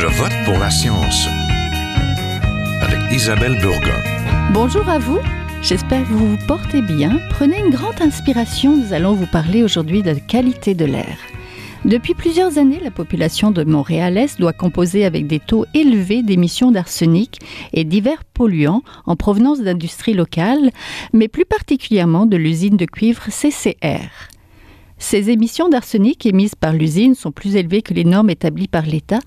Je 0.00 0.06
vote 0.06 0.30
pour 0.44 0.56
la 0.60 0.70
science 0.70 1.26
avec 2.80 3.00
Isabelle 3.10 3.58
Burgon. 3.60 4.00
Bonjour 4.52 4.88
à 4.88 5.00
vous. 5.00 5.18
J'espère 5.60 6.04
que 6.04 6.12
vous 6.12 6.36
vous 6.36 6.46
portez 6.46 6.82
bien. 6.82 7.18
Prenez 7.30 7.58
une 7.58 7.70
grande 7.70 8.00
inspiration. 8.00 8.76
Nous 8.76 8.92
allons 8.92 9.14
vous 9.14 9.26
parler 9.26 9.64
aujourd'hui 9.64 10.02
de 10.04 10.10
la 10.12 10.20
qualité 10.20 10.76
de 10.76 10.84
l'air. 10.84 11.18
Depuis 11.84 12.14
plusieurs 12.14 12.58
années, 12.58 12.78
la 12.80 12.92
population 12.92 13.50
de 13.50 13.64
Montréal-Est 13.64 14.38
doit 14.38 14.52
composer 14.52 15.04
avec 15.04 15.26
des 15.26 15.40
taux 15.40 15.66
élevés 15.74 16.22
d'émissions 16.22 16.70
d'arsenic 16.70 17.40
et 17.72 17.82
divers 17.82 18.22
polluants 18.22 18.84
en 19.04 19.16
provenance 19.16 19.62
d'industries 19.62 20.14
locales, 20.14 20.70
mais 21.12 21.26
plus 21.26 21.44
particulièrement 21.44 22.24
de 22.24 22.36
l'usine 22.36 22.76
de 22.76 22.84
cuivre 22.84 23.24
CCR. 23.30 24.28
Ces 24.98 25.30
émissions 25.30 25.68
d'arsenic 25.68 26.26
émises 26.26 26.54
par 26.54 26.72
l'usine 26.72 27.14
sont 27.14 27.30
plus 27.30 27.56
élevées 27.56 27.82
que 27.82 27.94
les 27.94 28.04
normes 28.04 28.30
établies 28.30 28.68
par 28.68 28.84
l'État. 28.84 29.20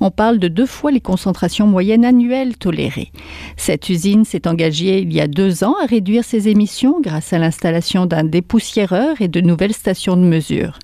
On 0.00 0.10
parle 0.10 0.38
de 0.38 0.48
deux 0.48 0.66
fois 0.66 0.90
les 0.90 1.00
concentrations 1.00 1.66
moyennes 1.66 2.04
annuelles 2.04 2.56
tolérées. 2.56 3.12
Cette 3.56 3.88
usine 3.88 4.24
s'est 4.24 4.48
engagée 4.48 5.00
il 5.00 5.12
y 5.12 5.20
a 5.20 5.28
deux 5.28 5.64
ans 5.64 5.76
à 5.82 5.86
réduire 5.86 6.24
ses 6.24 6.48
émissions 6.48 7.00
grâce 7.00 7.32
à 7.32 7.38
l'installation 7.38 8.06
d'un 8.06 8.24
dépoussiéreur 8.24 9.20
et 9.20 9.28
de 9.28 9.40
nouvelles 9.40 9.74
stations 9.74 10.16
de 10.16 10.22
mesure. 10.22 10.78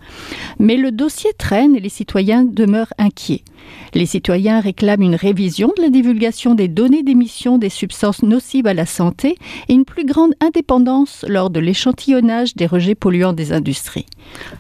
Mais 0.58 0.76
le 0.76 0.92
dossier 0.92 1.30
traîne 1.36 1.74
et 1.76 1.80
les 1.80 1.88
citoyens 1.88 2.44
demeurent 2.44 2.94
inquiets. 2.98 3.42
Les 3.94 4.06
citoyens 4.06 4.60
réclament 4.60 5.02
une 5.02 5.14
révision 5.14 5.72
de 5.76 5.82
la 5.82 5.88
divulgation 5.88 6.54
des 6.54 6.68
données 6.68 7.02
d'émission 7.02 7.58
des 7.58 7.68
substances 7.68 8.22
nocives 8.22 8.66
à 8.66 8.74
la 8.74 8.86
santé 8.86 9.36
et 9.68 9.72
une 9.72 9.84
plus 9.84 10.04
grande 10.04 10.34
indépendance 10.40 11.24
lors 11.28 11.50
de 11.50 11.60
l'échantillonnage 11.60 12.54
des 12.54 12.66
rejets 12.66 12.94
polluants 12.94 13.32
des 13.32 13.52
industries. 13.52 14.06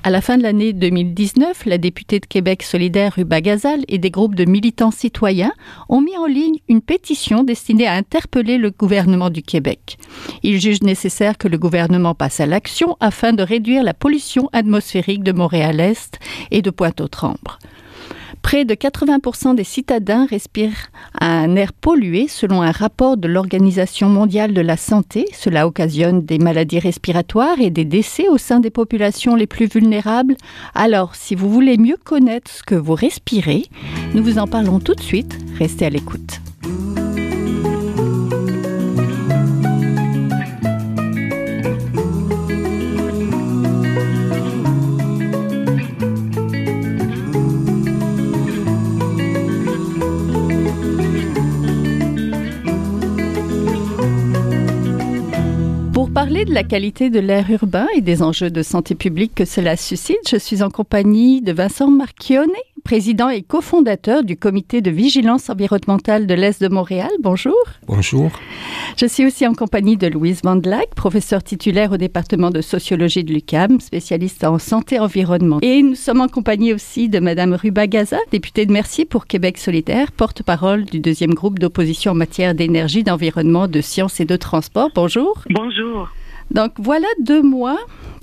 À 0.02 0.10
la 0.10 0.20
fin 0.20 0.38
de 0.38 0.42
l'année 0.42 0.72
2019, 0.72 1.66
la 1.66 1.78
députée 1.78 2.20
de 2.20 2.26
Québec 2.26 2.62
solidaire 2.62 3.14
Ruba 3.14 3.40
Gazal 3.40 3.84
et 3.88 3.98
des 3.98 4.10
groupes 4.10 4.34
de 4.34 4.44
militants 4.44 4.90
citoyens 4.90 5.52
ont 5.88 6.00
mis 6.00 6.16
en 6.16 6.26
ligne 6.26 6.58
une 6.68 6.80
pétition 6.80 7.42
destinée 7.42 7.86
à 7.86 7.94
interpeller 7.94 8.56
le 8.58 8.70
gouvernement 8.70 9.30
du 9.30 9.42
Québec. 9.42 9.98
Ils 10.42 10.60
jugent 10.60 10.82
nécessaire 10.82 11.36
que 11.36 11.48
le 11.48 11.58
gouvernement 11.58 12.14
passe 12.14 12.40
à 12.40 12.46
l'action 12.46 12.96
afin 13.00 13.32
de 13.32 13.42
réduire 13.42 13.82
la 13.82 13.94
pollution 13.94 14.48
atmosphérique 14.52 15.22
de 15.22 15.32
Montréal-Est 15.32 16.18
et 16.50 16.62
de 16.62 16.70
Pointe-aux-Trembles. 16.70 17.58
Près 18.42 18.64
de 18.64 18.74
80% 18.74 19.54
des 19.54 19.64
citadins 19.64 20.26
respirent 20.26 20.90
un 21.20 21.54
air 21.56 21.72
pollué 21.72 22.28
selon 22.28 22.62
un 22.62 22.70
rapport 22.70 23.16
de 23.16 23.28
l'Organisation 23.28 24.08
mondiale 24.08 24.54
de 24.54 24.60
la 24.60 24.76
santé. 24.76 25.26
Cela 25.32 25.66
occasionne 25.66 26.24
des 26.24 26.38
maladies 26.38 26.78
respiratoires 26.78 27.60
et 27.60 27.70
des 27.70 27.84
décès 27.84 28.28
au 28.28 28.38
sein 28.38 28.60
des 28.60 28.70
populations 28.70 29.34
les 29.34 29.46
plus 29.46 29.66
vulnérables. 29.66 30.36
Alors, 30.74 31.14
si 31.14 31.34
vous 31.34 31.50
voulez 31.50 31.76
mieux 31.76 31.98
connaître 32.02 32.50
ce 32.50 32.62
que 32.62 32.74
vous 32.74 32.94
respirez, 32.94 33.64
nous 34.14 34.22
vous 34.22 34.38
en 34.38 34.46
parlons 34.46 34.80
tout 34.80 34.94
de 34.94 35.00
suite. 35.00 35.38
Restez 35.58 35.86
à 35.86 35.90
l'écoute. 35.90 36.40
Parler 56.28 56.44
de 56.44 56.52
la 56.52 56.62
qualité 56.62 57.08
de 57.08 57.20
l'air 57.20 57.50
urbain 57.50 57.86
et 57.96 58.02
des 58.02 58.22
enjeux 58.22 58.50
de 58.50 58.62
santé 58.62 58.94
publique 58.94 59.34
que 59.34 59.46
cela 59.46 59.78
suscite, 59.78 60.28
je 60.30 60.36
suis 60.36 60.62
en 60.62 60.68
compagnie 60.68 61.40
de 61.40 61.52
Vincent 61.52 61.90
Marchione, 61.90 62.50
président 62.84 63.30
et 63.30 63.40
cofondateur 63.40 64.22
du 64.24 64.36
comité 64.36 64.82
de 64.82 64.90
vigilance 64.90 65.48
environnementale 65.48 66.26
de 66.26 66.34
l'Est 66.34 66.60
de 66.60 66.68
Montréal. 66.68 67.08
Bonjour. 67.20 67.56
Bonjour. 67.86 68.30
Je 68.98 69.06
suis 69.06 69.24
aussi 69.24 69.46
en 69.46 69.54
compagnie 69.54 69.96
de 69.96 70.06
Louise 70.06 70.42
Vandelac, 70.44 70.94
professeure 70.94 71.42
titulaire 71.42 71.92
au 71.92 71.96
département 71.96 72.50
de 72.50 72.60
sociologie 72.60 73.24
de 73.24 73.32
l'UCAM, 73.32 73.80
spécialiste 73.80 74.44
en 74.44 74.58
santé 74.58 74.98
environnement. 74.98 75.60
Et 75.62 75.82
nous 75.82 75.94
sommes 75.94 76.20
en 76.20 76.28
compagnie 76.28 76.74
aussi 76.74 77.08
de 77.08 77.20
Madame 77.20 77.54
Ruba 77.54 77.86
Gaza, 77.86 78.18
députée 78.32 78.66
de 78.66 78.72
Mercier 78.72 79.06
pour 79.06 79.26
Québec 79.26 79.56
solidaire, 79.56 80.12
porte-parole 80.12 80.84
du 80.84 81.00
deuxième 81.00 81.32
groupe 81.32 81.58
d'opposition 81.58 82.12
en 82.12 82.16
matière 82.16 82.54
d'énergie, 82.54 83.02
d'environnement, 83.02 83.66
de 83.66 83.80
sciences 83.80 84.20
et 84.20 84.26
de 84.26 84.36
transport. 84.36 84.90
Bonjour. 84.94 85.42
Bonjour. 85.48 86.10
Donc 86.50 86.72
voilà 86.78 87.06
deux 87.20 87.42
mois 87.42 87.78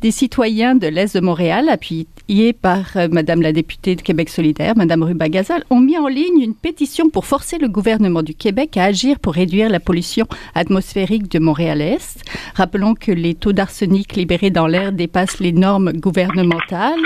des 0.05 0.11
citoyens 0.11 0.75
de 0.75 0.85
l'Est 0.85 1.15
de 1.15 1.19
Montréal, 1.19 1.67
appuyés 1.67 2.53
par 2.53 2.95
euh, 2.95 3.07
Madame 3.11 3.41
la 3.41 3.51
députée 3.51 3.95
de 3.95 4.03
Québec 4.03 4.29
solidaire, 4.29 4.77
Madame 4.77 5.01
Ruba-Gazal, 5.01 5.63
ont 5.71 5.79
mis 5.79 5.97
en 5.97 6.05
ligne 6.05 6.41
une 6.41 6.53
pétition 6.53 7.09
pour 7.09 7.25
forcer 7.25 7.57
le 7.57 7.67
gouvernement 7.67 8.21
du 8.21 8.35
Québec 8.35 8.77
à 8.77 8.83
agir 8.83 9.17
pour 9.17 9.33
réduire 9.33 9.67
la 9.67 9.79
pollution 9.79 10.27
atmosphérique 10.53 11.31
de 11.31 11.39
Montréal-Est. 11.39 12.23
Rappelons 12.53 12.93
que 12.93 13.11
les 13.11 13.33
taux 13.33 13.51
d'arsenic 13.51 14.15
libérés 14.15 14.51
dans 14.51 14.67
l'air 14.67 14.91
dépassent 14.91 15.39
les 15.39 15.51
normes 15.51 15.91
gouvernementales. 15.93 17.01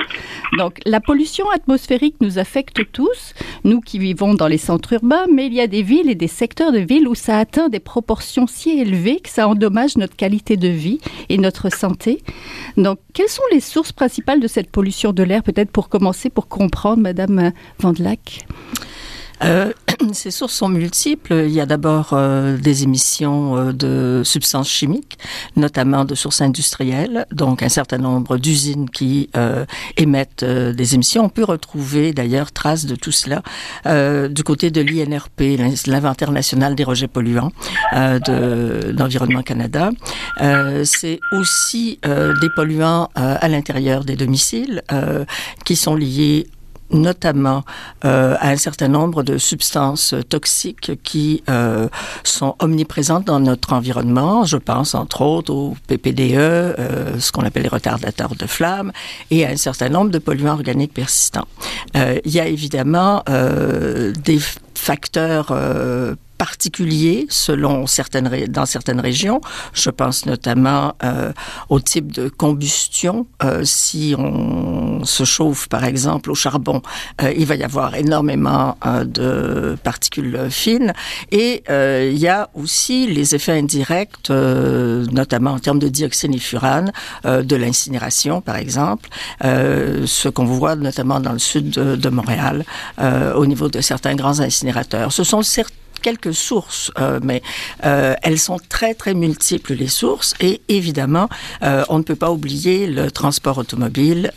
Donc 0.58 0.80
la 0.86 1.00
pollution 1.00 1.50
atmosphérique 1.52 2.16
nous 2.20 2.38
affecte 2.38 2.82
tous, 2.92 3.34
nous 3.64 3.80
qui 3.80 3.98
vivons 3.98 4.34
dans 4.34 4.48
les 4.48 4.58
centres 4.58 4.92
urbains, 4.92 5.26
mais 5.34 5.46
il 5.46 5.54
y 5.54 5.62
a 5.62 5.68
des 5.68 5.84
villes 5.84 6.10
et 6.10 6.16
des 6.16 6.28
secteurs 6.28 6.74
de 6.74 6.80
villes 6.80 7.08
où 7.08 7.16
ça 7.16 7.38
atteint 7.38 7.70
des 7.70 7.80
proportions 7.80 8.46
si 8.46 8.72
élevées 8.72 9.22
que 9.22 9.30
ça 9.30 9.48
endommage 9.48 9.96
notre 9.96 10.18
qualité 10.18 10.58
de 10.58 10.68
vie 10.68 11.00
et 11.30 11.38
notre 11.38 11.72
santé. 11.72 12.22
Donc, 12.76 12.89
quelles 13.14 13.30
sont 13.30 13.44
les 13.52 13.60
sources 13.60 13.92
principales 13.92 14.40
de 14.40 14.48
cette 14.48 14.72
pollution 14.72 15.12
de 15.14 15.24
l'air, 15.24 15.44
peut-être 15.44 15.72
pour 15.72 15.90
commencer, 15.90 16.30
pour 16.30 16.48
comprendre, 16.48 17.02
Madame 17.02 17.52
Vandelac 17.80 18.46
euh, 19.44 19.72
ces 20.14 20.32
sources 20.32 20.54
sont 20.54 20.70
multiples. 20.70 21.46
Il 21.48 21.52
y 21.52 21.62
a 21.62 21.66
d'abord 21.66 22.10
euh, 22.14 22.58
des 22.58 22.84
émissions 22.84 23.58
euh, 23.58 23.74
de 23.74 24.22
substances 24.24 24.70
chimiques, 24.70 25.18
notamment 25.56 26.06
de 26.06 26.16
sources 26.16 26.42
industrielles, 26.42 27.26
donc 27.32 27.64
un 27.64 27.70
certain 27.70 27.98
nombre 27.98 28.38
d'usines 28.38 28.90
qui 28.90 29.30
euh, 29.36 29.66
émettent 29.98 30.44
euh, 30.44 30.74
des 30.74 30.96
émissions. 30.96 31.24
On 31.24 31.30
peut 31.30 31.44
retrouver 31.44 32.14
d'ailleurs 32.14 32.52
traces 32.52 32.86
de 32.86 32.96
tout 32.96 33.12
cela 33.12 33.42
du 34.30 34.44
côté 34.44 34.72
de 34.72 34.82
l'INRP, 34.82 35.58
l'inventaire 35.88 36.32
national 36.32 36.76
des 36.76 36.84
rejets 36.84 37.08
polluants 37.08 37.52
d'Environnement 37.94 39.42
Canada. 39.42 39.92
C'est 40.84 41.20
aussi 41.32 42.00
des 42.04 42.50
polluants 42.56 43.10
à 43.16 43.48
l'intérieur 43.48 44.04
des 44.04 44.16
domiciles 44.16 44.82
qui 45.66 45.76
sont 45.76 45.96
liés 45.96 46.48
notamment 46.92 47.64
euh, 48.06 48.36
à 48.40 48.50
un 48.50 48.58
certain 48.58 48.88
nombre 48.88 49.24
de 49.24 49.38
substances 49.38 50.16
toxiques 50.30 50.92
qui 51.04 51.44
euh, 51.50 51.88
sont 52.24 52.56
omniprésentes 52.60 53.26
dans 53.26 53.40
notre 53.40 53.74
environnement. 53.74 54.46
Je 54.46 54.58
pense 54.58 54.96
entre 54.96 55.22
autres 55.22 55.54
au 55.54 55.76
PPDE, 55.88 56.36
euh, 56.38 57.20
ce 57.20 57.32
qu'on 57.32 57.44
appelle 57.44 57.64
les 57.64 57.70
retardateurs 57.70 58.36
de 58.36 58.46
flammes, 58.46 58.92
et 59.32 59.46
à 59.46 59.50
un 59.50 59.58
certain 59.58 59.90
nombre 59.90 60.12
de 60.12 60.20
polluants 60.20 60.54
organiques 60.54 60.94
persistants. 60.94 61.48
Euh, 61.96 62.20
il 62.26 62.32
y 62.32 62.40
a 62.40 62.48
évidemment 62.48 63.24
euh, 63.30 64.14
des 64.14 64.40
facteurs 64.76 65.54
particuliers 66.40 67.28
selon 67.30 67.86
certaines 67.86 68.30
dans 68.48 68.66
certaines 68.66 69.02
régions. 69.02 69.42
Je 69.74 69.92
pense 69.92 70.26
notamment 70.26 70.96
euh, 71.04 71.32
au 71.68 71.80
type 71.80 72.12
de 72.12 72.30
combustion. 72.30 73.28
Euh, 73.44 73.62
si 73.66 74.16
on 74.18 75.04
se 75.04 75.26
chauffe, 75.26 75.68
par 75.68 75.84
exemple, 75.84 76.32
au 76.32 76.36
charbon, 76.36 76.82
euh, 77.22 77.34
il 77.38 77.46
va 77.46 77.56
y 77.56 77.64
avoir 77.64 77.94
énormément 77.96 78.78
euh, 78.86 79.04
de 79.04 79.78
particules 79.84 80.48
fines. 80.50 80.94
Et 81.32 81.64
euh, 81.70 82.10
il 82.12 82.18
y 82.18 82.30
a 82.30 82.50
aussi 82.54 83.06
les 83.08 83.36
effets 83.36 83.58
indirects, 83.60 84.30
euh, 84.30 85.06
notamment 85.12 85.52
en 85.52 85.60
termes 85.60 85.80
de 85.80 85.90
dioxyde 85.90 86.34
et 86.34 86.40
furane, 86.40 86.92
de 87.26 87.56
l'incinération, 87.56 88.40
par 88.40 88.56
exemple, 88.56 89.10
ce 89.42 90.30
qu'on 90.30 90.46
voit 90.46 90.76
notamment 90.76 91.20
dans 91.20 91.34
le 91.34 91.40
sud 91.40 91.72
de, 91.72 91.96
de 91.96 92.10
Montréal, 92.10 92.64
au 93.36 93.46
niveau 93.46 93.68
de 93.68 93.82
certains 93.82 94.16
grands 94.16 94.40
incinérateurs. 94.40 95.12
Ce 95.12 95.24
sont 95.24 95.42
certes 95.42 95.74
quelques 96.00 96.34
sources, 96.34 96.92
euh, 97.00 97.20
mais 97.24 97.42
euh, 97.86 98.16
elles 98.22 98.40
sont 98.40 98.60
très 98.70 98.94
très 98.94 99.14
multiples 99.14 99.74
les 99.74 99.88
sources. 99.88 100.34
Et 100.40 100.62
évidemment 100.68 101.30
euh, 101.64 101.84
on 101.90 101.98
ne 101.98 102.04
peut 102.04 102.16
pas 102.16 102.32
oublier 102.32 102.88
le 102.88 103.12
transport 103.12 103.58
automobile 103.58 104.32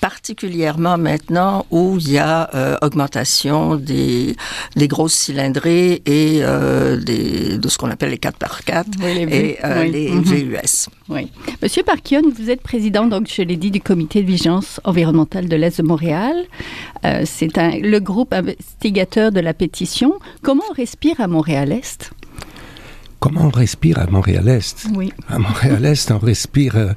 particulièrement 0.00 0.98
maintenant 0.98 1.66
où 1.70 1.96
il 1.98 2.12
y 2.12 2.18
a 2.18 2.48
euh, 2.54 2.76
augmentation 2.82 3.76
des, 3.76 4.36
des 4.76 4.88
grosses 4.88 5.14
cylindrées 5.14 6.02
et 6.06 6.40
euh, 6.42 6.96
des, 6.96 7.58
de 7.58 7.68
ce 7.68 7.78
qu'on 7.78 7.90
appelle 7.90 8.10
les 8.10 8.16
4x4 8.18 8.84
Oui, 9.02 9.14
les 9.26 9.36
et 9.36 9.58
euh, 9.64 9.82
oui. 9.82 9.90
les 9.90 10.10
Mhm. 10.10 10.22
VUS. 10.22 10.88
Oui. 11.08 11.30
Monsieur 11.62 11.82
Parkion, 11.82 12.22
vous 12.38 12.50
êtes 12.50 12.62
président, 12.62 13.06
donc 13.06 13.28
je 13.34 13.42
l'ai 13.42 13.56
dit, 13.56 13.70
du 13.70 13.80
comité 13.80 14.22
de 14.22 14.26
vigilance 14.26 14.80
environnementale 14.84 15.48
de 15.48 15.56
l'Est 15.56 15.80
de 15.80 15.86
Montréal. 15.86 16.34
Euh, 17.04 17.22
C'est 17.24 17.50
le 17.56 17.98
groupe 17.98 18.32
investigateur 18.32 19.32
de 19.32 19.40
la 19.40 19.54
pétition. 19.54 20.14
Comment 20.42 20.62
on 20.70 20.74
respire 20.74 21.20
à 21.20 21.26
Montréal-Est? 21.26 22.10
Comment 23.18 23.46
on 23.46 23.50
respire 23.50 23.98
à 23.98 24.06
Montréal-Est? 24.06 24.86
Oui. 24.94 25.12
À 25.28 25.38
Montréal-Est, 25.38 26.10
on 26.12 26.18
respire, 26.18 26.76
euh, 26.76 26.92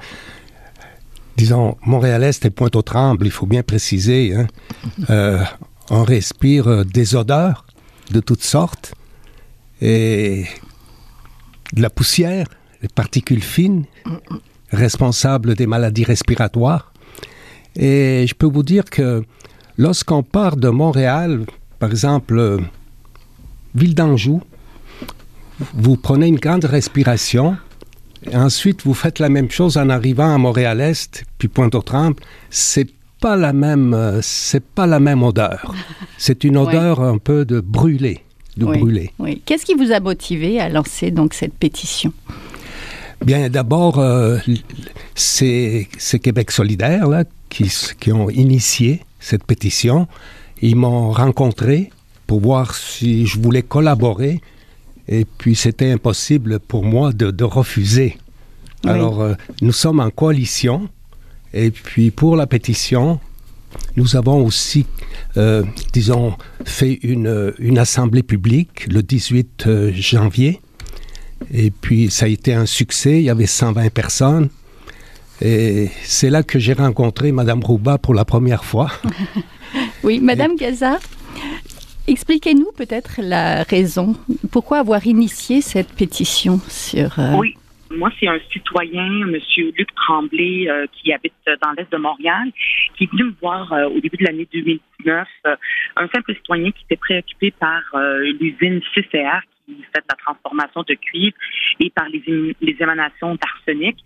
disons, 1.40 1.78
Montréal-Est 1.86 2.46
et 2.46 2.50
Pointe-aux-Trembles, 2.50 3.26
il 3.26 3.32
faut 3.32 3.46
bien 3.46 3.64
préciser. 3.64 4.36
Hein? 4.36 4.48
Euh, 5.10 5.42
on 5.90 6.04
respire 6.04 6.68
euh, 6.68 6.84
des 6.84 7.16
odeurs 7.16 7.66
de 8.12 8.20
toutes 8.20 8.44
sortes 8.44 8.94
et 9.82 10.46
de 11.72 11.82
la 11.82 11.90
poussière, 11.90 12.46
les 12.82 12.90
particules 12.90 13.42
fines 13.42 13.86
responsables 14.72 15.56
des 15.56 15.66
maladies 15.66 16.04
respiratoires. 16.04 16.92
Et 17.76 18.26
je 18.28 18.36
peux 18.36 18.48
vous 18.48 18.64
dire 18.64 18.84
que 18.84 19.24
lorsqu'on 19.78 20.24
part 20.24 20.58
de 20.58 20.68
Montréal, 20.68 21.46
par 21.80 21.90
exemple, 21.90 22.38
euh, 22.38 22.60
ville 23.76 23.96
d'Anjou, 23.96 24.42
vous 25.74 25.96
prenez 25.96 26.28
une 26.28 26.40
grande 26.40 26.66
respiration, 26.66 27.56
et 28.30 28.36
ensuite 28.36 28.84
vous 28.84 28.94
faites 28.94 29.20
la 29.20 29.30
même 29.30 29.50
chose 29.50 29.78
en 29.78 29.90
arrivant 29.90 30.34
à 30.34 30.38
Montréal-Est, 30.38 31.24
puis 31.38 31.48
Pointe-aux-Trembles, 31.48 32.22
c'est 32.50 32.88
pas 33.22 33.36
la 33.36 33.54
même, 33.54 33.94
euh, 33.94 34.20
c'est 34.22 34.64
pas 34.64 34.88
la 34.88 35.00
même 35.00 35.24
odeur. 35.24 35.74
C'est 36.18 36.44
une 36.44 36.58
odeur 36.58 37.02
un 37.02 37.18
peu 37.18 37.46
de 37.46 37.60
brûlé, 37.62 38.24
de 38.58 38.66
Oui. 38.66 38.78
brûlé. 38.80 39.12
Oui. 39.20 39.42
Qu'est-ce 39.46 39.66
qui 39.66 39.74
vous 39.74 39.92
a 39.92 40.00
motivé 40.00 40.60
à 40.60 40.68
lancer 40.70 41.12
donc 41.12 41.34
cette 41.34 41.54
pétition? 41.54 42.14
Bien, 43.26 43.50
d'abord, 43.50 44.00
euh, 44.00 44.38
c'est 45.16 45.88
Québec 46.22 46.52
solidaire 46.52 47.08
là, 47.08 47.24
qui 47.50 48.12
ont 48.12 48.30
initié 48.30 49.02
cette 49.20 49.44
pétition. 49.44 50.08
Ils 50.62 50.76
m'ont 50.76 51.12
rencontré 51.12 51.92
pour 52.28 52.42
voir 52.42 52.76
si 52.76 53.26
je 53.26 53.40
voulais 53.40 53.64
collaborer. 53.64 54.42
Et 55.12 55.26
puis, 55.26 55.56
c'était 55.56 55.92
impossible 55.92 56.60
pour 56.60 56.86
moi 56.86 57.12
de, 57.12 57.32
de 57.32 57.44
refuser. 57.44 58.18
Oui. 58.84 58.92
Alors, 58.92 59.22
euh, 59.22 59.34
nous 59.62 59.72
sommes 59.72 60.00
en 60.00 60.12
coalition. 60.12 60.88
Et 61.52 61.72
puis, 61.72 62.12
pour 62.12 62.36
la 62.36 62.46
pétition, 62.46 63.20
nous 63.96 64.16
avons 64.16 64.46
aussi, 64.46 64.86
euh, 65.36 65.64
disons, 65.94 66.36
fait 66.64 67.00
une, 67.02 67.54
une 67.58 67.80
assemblée 67.80 68.22
publique 68.22 68.86
le 68.88 69.02
18 69.02 69.64
euh, 69.66 69.92
janvier. 69.94 70.62
Et 71.52 71.72
puis, 71.72 72.12
ça 72.12 72.26
a 72.26 72.30
été 72.30 72.54
un 72.54 72.68
succès. 72.68 73.18
Il 73.18 73.24
y 73.24 73.30
avait 73.32 73.48
120 73.48 73.92
personnes. 73.92 74.50
Et 75.42 75.90
c'est 76.04 76.30
là 76.30 76.44
que 76.44 76.60
j'ai 76.60 76.74
rencontré 76.74 77.32
Madame 77.32 77.64
Rouba 77.64 77.98
pour 77.98 78.14
la 78.14 78.26
première 78.26 78.64
fois. 78.64 78.92
Oui, 80.04 80.20
Madame 80.20 80.56
Gaza, 80.56 80.98
expliquez-nous 82.10 82.72
peut-être 82.78 83.22
la 83.22 83.64
raison. 83.64 84.16
Pourquoi 84.52 84.80
avoir 84.80 85.06
initié 85.06 85.62
cette 85.62 85.94
pétition 85.96 86.60
sur... 86.68 87.20
euh, 87.20 87.36
Oui. 87.38 87.56
Moi, 87.92 88.12
c'est 88.20 88.28
un 88.28 88.38
citoyen, 88.52 89.08
M. 89.28 89.36
Luc 89.76 89.88
Tremblay, 89.96 90.70
euh, 90.70 90.86
qui 90.94 91.12
habite 91.12 91.34
dans 91.64 91.72
l'est 91.72 91.92
de 91.92 91.98
Montréal, 91.98 92.52
qui 92.96 93.06
est 93.06 93.12
venu 93.12 93.24
me 93.24 93.34
voir 93.42 93.74
euh, 93.74 93.90
au 93.90 94.00
début 94.00 94.18
de 94.18 94.26
l'année 94.26 94.48
2019. 94.54 95.28
euh, 95.48 95.56
un 95.96 96.08
simple 96.10 96.36
citoyen 96.36 96.70
qui 96.70 96.84
était 96.86 96.98
préoccupé 96.98 97.52
par 97.52 97.82
l'usine 98.40 98.82
CCR 98.94 99.42
qui 99.76 99.84
fait 99.84 100.00
de 100.02 100.06
la 100.10 100.16
transformation 100.16 100.84
de 100.84 100.94
cuivre 100.96 101.36
et 101.80 101.90
par 101.90 102.08
les, 102.10 102.24
les 102.62 102.76
émanations 102.80 103.36
d'arsenic 103.36 103.98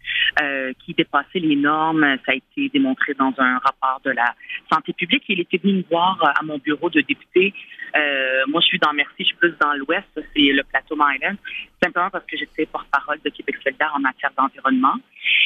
euh, 0.42 0.74
qui 0.86 0.94
dépassaient 0.94 1.40
les 1.40 1.56
normes. 1.56 2.04
Ça 2.26 2.32
a 2.34 2.36
été 2.36 2.70
démontré 2.70 3.14
dans 3.14 3.34
un 3.38 3.58
rapport 3.60 4.02
de 4.04 4.12
la 4.12 4.34
santé 4.72 4.94
publique. 4.94 5.24
Il 5.30 5.40
était 5.40 5.58
venu 5.58 5.74
me 5.76 5.84
voir 5.90 6.18
euh, 6.24 6.28
à 6.40 6.44
mon 6.44 6.58
bureau 6.58 6.90
de 6.90 7.02
député. 7.02 7.54
Euh, 7.96 8.44
moi, 8.48 8.62
je 8.62 8.68
suis 8.68 8.80
dans 8.80 8.94
Merci, 8.94 9.14
je 9.20 9.24
suis 9.26 9.36
plus 9.36 9.54
dans 9.62 9.74
l'ouest, 9.74 10.08
c'est 10.16 10.52
le 10.52 10.64
plateau 10.64 10.96
Myland 10.96 11.36
simplement 11.84 12.10
parce 12.10 12.26
que 12.26 12.38
j'étais 12.38 12.66
porte-parole 12.66 13.20
de 13.26 13.30
Québec 13.30 13.58
solidaire 13.64 13.92
en 13.94 14.00
matière 14.00 14.32
d'environnement. 14.38 14.96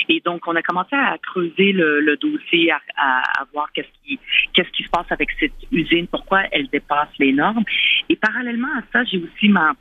Et 0.07 0.21
donc, 0.23 0.47
on 0.47 0.55
a 0.55 0.61
commencé 0.61 0.95
à 0.95 1.17
creuser 1.17 1.71
le, 1.71 2.15
dossier, 2.17 2.71
à, 2.71 2.79
à- 2.95 3.41
à 3.41 3.45
voir 3.51 3.71
qu'est-ce 3.73 3.87
qui, 4.03 4.19
qu'est-ce 4.53 4.69
qui 4.69 4.83
se 4.83 4.89
passe 4.89 5.11
avec 5.11 5.29
cette 5.39 5.53
usine, 5.71 6.07
pourquoi 6.07 6.43
elle 6.51 6.67
dépasse 6.67 7.09
les 7.19 7.33
normes. 7.33 7.63
Et 8.09 8.15
parallèlement 8.15 8.67
à 8.77 8.81
ça, 8.93 9.03
j'ai 9.05 9.17
aussi 9.17 9.49
ma, 9.49 9.73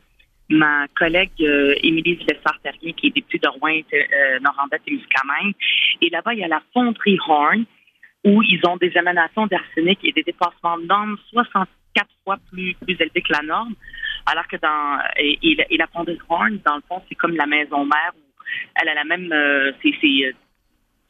ma 0.48 0.86
collègue 0.96 1.30
euh, 1.40 1.74
Émilie 1.82 2.14
Villessard-Terrien, 2.14 2.92
qui 2.92 3.08
est 3.08 3.14
députée 3.14 3.38
de 3.38 3.48
Rouen, 3.48 3.80
euh, 3.92 4.38
Noranda 4.40 4.78
Témiscamingue. 4.78 5.54
Et 6.00 6.10
là-bas, 6.10 6.34
il 6.34 6.40
y 6.40 6.44
a 6.44 6.48
la 6.48 6.62
fonderie 6.72 7.18
Horn, 7.26 7.64
où 8.24 8.42
ils 8.42 8.60
ont 8.66 8.76
des 8.76 8.92
émanations 8.96 9.46
d'arsenic 9.46 9.98
et 10.04 10.12
des 10.12 10.22
dépassements 10.22 10.78
de 10.78 10.86
normes 10.86 11.16
64 11.30 12.08
fois 12.24 12.36
plus, 12.50 12.74
plus 12.74 12.94
élevés 12.94 13.22
que 13.22 13.32
la 13.32 13.42
norme. 13.42 13.74
Alors 14.26 14.46
que 14.48 14.56
dans 14.56 14.98
et, 15.18 15.76
la- 15.76 15.86
fonderie 15.88 16.18
Horn, 16.28 16.58
dans 16.64 16.76
le 16.76 16.82
fond, 16.88 17.02
c'est 17.08 17.14
comme 17.14 17.36
la 17.36 17.46
maison 17.46 17.84
mère 17.84 18.12
où 18.16 18.42
elle 18.80 18.88
a 18.88 18.94
la 18.94 19.04
même 19.04 19.32
euh, 19.32 19.72
c'est, 19.82 19.90
euh, 20.04 20.32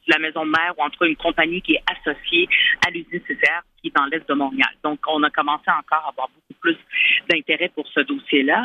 la 0.09 0.19
maison 0.19 0.45
mère 0.45 0.75
ou 0.79 0.83
en 0.83 0.91
tout 0.91 0.99
cas 0.99 1.07
une 1.07 1.17
compagnie 1.17 1.61
qui 1.63 1.75
est 1.75 1.83
associée 1.87 2.49
à 2.87 2.91
l'usine 2.91 3.21
CCR 3.27 3.61
qui 3.81 3.89
est 3.89 3.97
dans 3.97 4.05
l'est 4.07 4.27
de 4.29 4.35
Montréal. 4.35 4.71
Donc 4.85 5.01
on 5.09 5.23
a 5.23 5.31
commencé 5.31 5.69
encore 5.69 6.05
à 6.07 6.09
avoir 6.11 6.29
beaucoup 6.29 6.61
plus 6.61 6.77
d'intérêt 7.29 7.71
pour 7.75 7.87
ce 7.89 8.01
dossier-là 8.01 8.65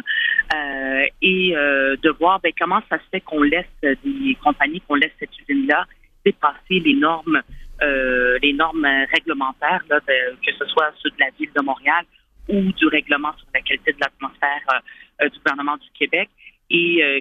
euh, 0.54 1.06
et 1.22 1.56
euh, 1.56 1.96
de 2.02 2.10
voir 2.12 2.40
ben, 2.40 2.52
comment 2.60 2.82
ça 2.90 2.98
se 3.00 3.04
fait 3.12 3.22
qu'on 3.22 3.42
laisse 3.42 3.66
des 3.82 4.38
compagnies, 4.44 4.82
qu'on 4.82 4.96
laisse 4.96 5.14
cette 5.20 5.38
usine-là 5.40 5.86
dépasser 6.26 6.80
les 6.80 6.94
normes 6.94 7.42
euh, 7.82 8.38
les 8.44 8.54
normes 8.54 8.86
réglementaires, 9.12 9.82
de- 9.90 10.36
que 10.46 10.54
ce 10.60 10.66
soit 10.68 10.92
ceux 11.02 11.10
de 11.10 11.16
la 11.20 11.30
ville 11.40 11.50
de 11.56 11.62
Montréal 11.64 12.06
ou 12.48 12.62
du 12.74 12.86
règlement 12.88 13.34
sur 13.38 13.48
la 13.56 13.62
qualité 13.62 13.94
de 13.94 14.00
l'atmosphère 14.00 14.82
du 15.22 15.38
gouvernement 15.40 15.78
du 15.78 15.88
Québec. 15.98 16.30
Et 16.74 17.04
euh, 17.04 17.20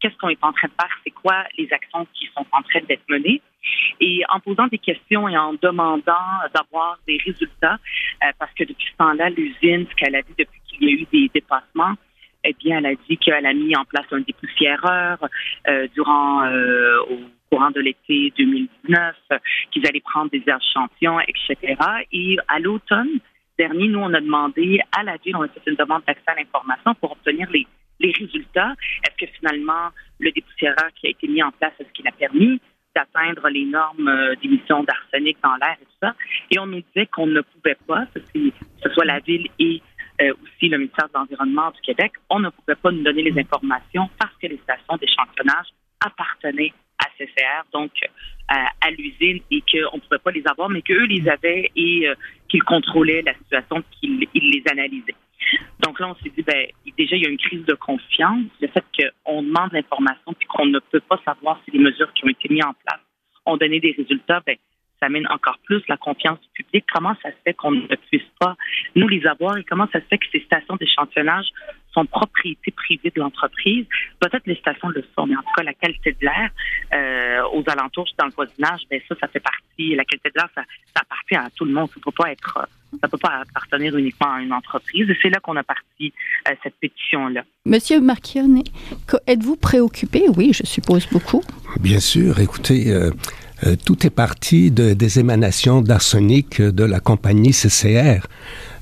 qu'est-ce 0.00 0.16
qu'on 0.18 0.28
est 0.28 0.42
en 0.42 0.52
train 0.52 0.66
de 0.66 0.72
faire, 0.72 0.90
c'est 1.04 1.12
quoi 1.12 1.44
les 1.56 1.72
actions 1.72 2.04
qui 2.14 2.28
sont 2.36 2.44
en 2.50 2.62
train 2.62 2.80
d'être 2.88 3.04
menées? 3.08 3.40
Et 4.00 4.22
en 4.28 4.40
posant 4.40 4.66
des 4.66 4.78
questions 4.78 5.28
et 5.28 5.38
en 5.38 5.54
demandant 5.54 6.26
d'avoir 6.52 6.98
des 7.06 7.18
résultats, 7.24 7.78
euh, 8.24 8.32
parce 8.38 8.52
que 8.54 8.64
depuis 8.64 8.86
ce 8.90 8.96
temps-là, 8.96 9.30
l'usine, 9.30 9.86
ce 9.88 9.94
qu'elle 9.94 10.16
a 10.16 10.22
dit 10.22 10.34
depuis 10.36 10.60
qu'il 10.66 10.88
y 10.88 10.92
a 10.92 10.94
eu 10.94 11.06
des 11.12 11.30
dépassements, 11.32 11.94
eh 12.42 12.54
bien, 12.54 12.78
elle 12.78 12.86
a 12.86 12.94
dit 13.08 13.16
qu'elle 13.18 13.46
a 13.46 13.54
mis 13.54 13.76
en 13.76 13.84
place 13.84 14.06
un 14.10 14.20
dépoussiéreur 14.20 15.18
euh, 15.68 15.86
durant 15.94 16.44
euh, 16.44 16.98
au 17.10 17.18
courant 17.50 17.70
de 17.70 17.80
l'été 17.80 18.32
2019, 18.36 19.16
euh, 19.32 19.38
qu'ils 19.70 19.86
allaient 19.86 20.00
prendre 20.00 20.30
des 20.30 20.42
échantillons, 20.42 21.20
etc. 21.20 21.76
Et 22.12 22.36
à 22.48 22.58
l'automne 22.58 23.18
dernier, 23.58 23.88
nous, 23.88 24.00
on 24.00 24.12
a 24.12 24.20
demandé 24.20 24.80
à 24.96 25.02
la 25.02 25.16
ville, 25.16 25.36
on 25.36 25.42
a 25.42 25.48
fait 25.48 25.62
une 25.66 25.76
demande 25.76 26.02
d'accès 26.06 26.22
à 26.26 26.34
l'information 26.34 26.94
pour 26.94 27.12
obtenir 27.12 27.48
les, 27.50 27.66
les 28.00 28.12
résultats. 28.12 28.74
Est-ce 29.04 29.26
que 29.26 29.32
finalement, 29.38 29.90
le 30.18 30.30
dépoussiéreur 30.30 30.90
qui 30.94 31.06
a 31.06 31.10
été 31.10 31.28
mis 31.28 31.42
en 31.42 31.50
place, 31.52 31.72
est-ce 31.78 31.90
qu'il 31.92 32.06
a 32.08 32.12
permis 32.12 32.60
d'atteindre 32.94 33.48
les 33.48 33.64
normes 33.64 34.08
euh, 34.08 34.34
d'émissions 34.36 34.84
d'arsenic 34.84 35.36
dans 35.42 35.56
l'air 35.56 35.76
et 35.80 35.84
tout 35.84 35.98
ça? 36.02 36.14
Et 36.50 36.58
on 36.58 36.66
nous 36.66 36.82
disait 36.82 37.06
qu'on 37.06 37.26
ne 37.26 37.40
pouvait 37.40 37.76
pas, 37.86 38.06
que 38.14 38.20
ce 38.30 38.90
soit 38.90 39.04
la 39.04 39.20
ville 39.20 39.46
et 39.58 39.82
euh, 40.22 40.32
aussi 40.42 40.68
le 40.68 40.78
ministère 40.78 41.08
de 41.08 41.14
l'Environnement 41.14 41.70
du 41.72 41.80
Québec, 41.82 42.12
on 42.30 42.40
ne 42.40 42.48
pouvait 42.48 42.76
pas 42.76 42.90
nous 42.90 43.02
donner 43.02 43.22
les 43.22 43.38
informations 43.38 44.08
parce 44.18 44.32
que 44.40 44.46
les 44.46 44.58
stations 44.58 44.96
d'échantillonnage 44.96 45.66
appartenaient 46.04 46.72
à 46.98 47.08
CCR, 47.18 47.64
donc 47.74 47.90
euh, 48.02 48.54
à 48.80 48.90
l'usine, 48.90 49.40
et 49.50 49.60
qu'on 49.60 49.96
ne 49.96 50.00
pouvait 50.00 50.22
pas 50.24 50.30
les 50.30 50.42
avoir, 50.46 50.70
mais 50.70 50.80
qu'eux 50.80 51.04
les 51.04 51.28
avaient 51.28 51.70
et 51.76 52.08
qu'ils 52.48 52.62
contrôlaient 52.62 53.20
la 53.22 53.34
situation, 53.34 53.82
qu'ils 54.00 54.26
ils 54.32 54.50
les 54.50 54.62
analysaient. 54.70 55.14
Donc 55.80 56.00
là, 56.00 56.08
on 56.08 56.14
s'est 56.16 56.30
dit, 56.30 56.42
ben, 56.42 56.66
déjà, 56.96 57.16
il 57.16 57.22
y 57.22 57.26
a 57.26 57.30
une 57.30 57.38
crise 57.38 57.64
de 57.64 57.74
confiance. 57.74 58.46
Le 58.60 58.68
fait 58.68 58.84
qu'on 59.24 59.42
demande 59.42 59.72
l'information 59.72 60.32
puis 60.38 60.48
qu'on 60.48 60.66
ne 60.66 60.78
peut 60.78 61.00
pas 61.00 61.20
savoir 61.24 61.60
si 61.64 61.70
les 61.72 61.78
mesures 61.78 62.12
qui 62.14 62.24
ont 62.24 62.28
été 62.28 62.48
mises 62.52 62.64
en 62.64 62.74
place 62.84 63.00
ont 63.44 63.56
donné 63.56 63.80
des 63.80 63.94
résultats, 63.96 64.42
ben, 64.44 64.56
ça 65.00 65.08
mène 65.08 65.26
encore 65.28 65.58
plus 65.64 65.82
la 65.88 65.96
confiance 65.96 66.40
du 66.40 66.48
public. 66.54 66.84
Comment 66.92 67.14
ça 67.22 67.30
se 67.30 67.36
fait 67.44 67.54
qu'on 67.54 67.72
ne 67.72 67.96
puisse 68.10 68.28
pas 68.40 68.56
nous 68.94 69.08
les 69.08 69.26
avoir 69.26 69.56
et 69.58 69.64
comment 69.64 69.86
ça 69.92 70.00
se 70.00 70.06
fait 70.06 70.18
que 70.18 70.26
ces 70.32 70.40
stations 70.40 70.76
d'échantillonnage 70.76 71.46
sont 71.92 72.06
propriété 72.06 72.70
privée 72.70 73.12
de 73.14 73.20
l'entreprise? 73.20 73.86
Peut-être 74.20 74.46
les 74.46 74.56
stations 74.56 74.88
le 74.88 75.04
sont, 75.14 75.26
mais 75.26 75.36
en 75.36 75.42
tout 75.42 75.52
cas, 75.56 75.62
la 75.62 75.74
qualité 75.74 76.12
de 76.12 76.24
l'air 76.24 76.50
euh, 76.94 77.42
aux 77.52 77.64
alentours, 77.68 78.08
dans 78.18 78.26
le 78.26 78.32
voisinage, 78.32 78.80
ben 78.90 79.00
ça, 79.08 79.14
ça 79.20 79.28
fait 79.28 79.40
partie, 79.40 79.94
la 79.94 80.04
qualité 80.04 80.30
de 80.30 80.38
l'air, 80.40 80.48
ça, 80.54 80.62
ça 80.94 81.02
appartient 81.02 81.36
à 81.36 81.50
tout 81.54 81.64
le 81.64 81.72
monde. 81.72 81.88
Ça 81.90 82.00
peut 82.02 82.12
pas 82.12 82.32
être, 82.32 82.66
euh, 82.96 82.98
ça 83.02 83.08
peut 83.08 83.18
pas 83.18 83.42
appartenir 83.48 83.96
uniquement 83.96 84.32
à 84.34 84.40
une 84.40 84.52
entreprise. 84.52 85.08
Et 85.10 85.16
c'est 85.22 85.30
là 85.30 85.38
qu'on 85.40 85.56
a 85.56 85.62
parti 85.62 86.12
euh, 86.48 86.52
cette 86.62 86.74
pétition-là. 86.80 87.42
Monsieur 87.64 88.00
Marchionne, 88.00 88.62
co- 89.06 89.18
êtes-vous 89.26 89.56
préoccupé? 89.56 90.24
Oui, 90.36 90.52
je 90.52 90.66
suppose 90.66 91.06
beaucoup. 91.10 91.42
Bien 91.80 92.00
sûr, 92.00 92.38
écoutez, 92.40 92.90
euh, 92.92 93.10
euh, 93.66 93.76
tout 93.84 94.06
est 94.06 94.10
parti 94.10 94.70
de, 94.70 94.92
des 94.94 95.18
émanations 95.18 95.80
d'arsenic 95.82 96.60
de 96.60 96.84
la 96.84 97.00
compagnie 97.00 97.52
CCR, 97.52 98.26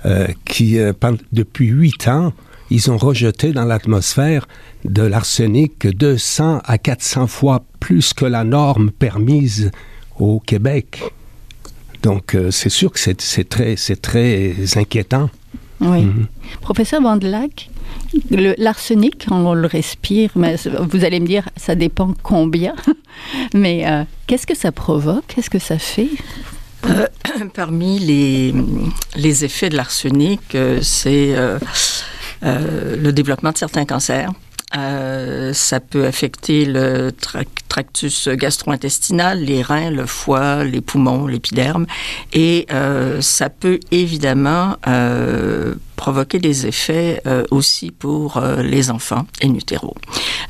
euh, 0.05 0.27
qui, 0.45 0.79
euh, 0.79 0.93
depuis 1.33 1.69
huit 1.69 2.09
ans, 2.09 2.33
ils 2.71 2.91
ont 2.91 2.97
rejeté 2.97 3.53
dans 3.53 3.65
l'atmosphère 3.65 4.47
de 4.85 5.03
l'arsenic 5.03 5.87
200 5.87 6.61
à 6.65 6.79
400 6.79 7.27
fois 7.27 7.65
plus 7.79 8.15
que 8.15 8.25
la 8.25 8.43
norme 8.45 8.91
permise 8.91 9.71
au 10.19 10.41
Québec. 10.41 11.03
Donc, 12.05 12.35
euh, 12.35 12.51
c'est 12.51 12.69
sûr 12.69 12.93
que 12.93 13.01
c'est 13.01 13.21
c'est 13.23 13.49
très, 13.49 13.77
c'est 13.77 14.01
très 14.01 14.55
inquiétant. 14.77 15.31
Oui. 15.81 16.03
Mhm. 16.05 16.27
Professeur 16.61 17.01
Vandelac, 17.03 17.71
le- 18.31 18.55
l'arsenic, 18.59 19.25
quand 19.27 19.39
on 19.45 19.55
le 19.55 19.67
respire, 19.67 20.31
mais 20.37 20.57
vous 20.93 21.05
allez 21.05 21.19
me 21.19 21.27
dire, 21.27 21.49
ça 21.57 21.75
dépend 21.75 22.15
combien, 22.23 22.75
mais 23.55 23.87
euh, 23.87 24.05
qu'est-ce 24.27 24.47
que 24.47 24.55
ça 24.57 24.71
provoque? 24.71 25.25
Qu'est-ce 25.29 25.51
que 25.51 25.59
ça 25.59 25.79
fait? 25.79 26.11
Parmi 27.55 27.99
les, 27.99 28.55
les 29.17 29.45
effets 29.47 29.71
de 29.71 29.77
l'arsenic, 29.77 30.43
c'est 30.83 31.35
le 32.43 33.11
développement 33.13 33.53
de 33.53 33.57
certains 33.59 33.87
cancers. 33.87 34.31
ça 34.73 35.81
peut 35.81 36.05
affecter 36.05 36.67
le 36.67 37.11
tractus 37.75 38.29
gastro-intestinal, 38.29 39.41
les 39.41 39.63
reins, 39.63 39.91
le 39.91 40.07
foie, 40.07 40.63
les 40.65 40.81
poumons, 40.81 41.27
l'épiderme, 41.27 41.87
et 42.33 42.67
ça 43.21 43.51
peut 43.51 43.81
évidemment 43.91 44.77
provoquer 46.05 46.39
des 46.39 46.67
effets 46.67 47.23
euh, 47.27 47.45
aussi 47.51 47.91
pour 47.91 48.37
euh, 48.37 48.63
les 48.63 48.91
enfants 48.91 49.27
in 49.43 49.55
utero. 49.55 49.95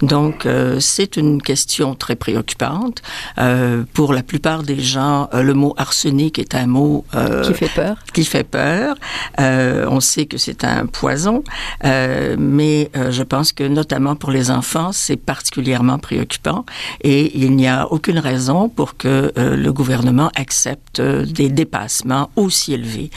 Donc, 0.03 0.47
euh, 0.47 0.81
c'est 0.81 1.17
une 1.17 1.41
question 1.41 1.95
très 1.95 2.17
préoccupante. 2.17 2.99
pour 3.99 4.13
la 4.19 4.25
plupart 4.31 4.63
des 4.63 4.81
gens, 4.95 5.29
le 5.33 5.55
mot 5.63 5.73
arsenic 5.77 6.33
est 6.39 6.55
un 6.55 6.67
mot 6.67 7.05
qui 7.45 7.55
fait 7.55 7.75
peur. 7.81 7.97
Qui 8.13 8.25
fait 8.25 8.49
peur. 8.63 8.97
on 9.97 10.01
sait 10.11 10.27
que 10.27 10.39
c'est 10.45 10.63
un 10.65 10.87
poison, 10.87 11.37
mais 11.83 12.91
je 13.19 13.25
pense 13.33 13.49
que 13.59 13.65
notamment 13.81 14.15
pour 14.17 14.31
les 14.39 14.47
enfants, 14.51 14.91
c'est 14.93 15.21
particulièrement 15.35 15.99
préoccupant 15.99 16.65
et 17.03 17.14
il 17.35 17.57
n'y 17.57 17.69
a 17.69 17.87
aucune 17.91 18.19
raison 18.19 18.69
pour 18.69 18.97
que 18.97 19.33
le 19.37 19.73
gouvernement 19.73 20.31
accepte 20.35 21.01
des 21.01 21.49
dépassements 21.49 22.31
aussi 22.37 22.75
élevés. 22.75 23.11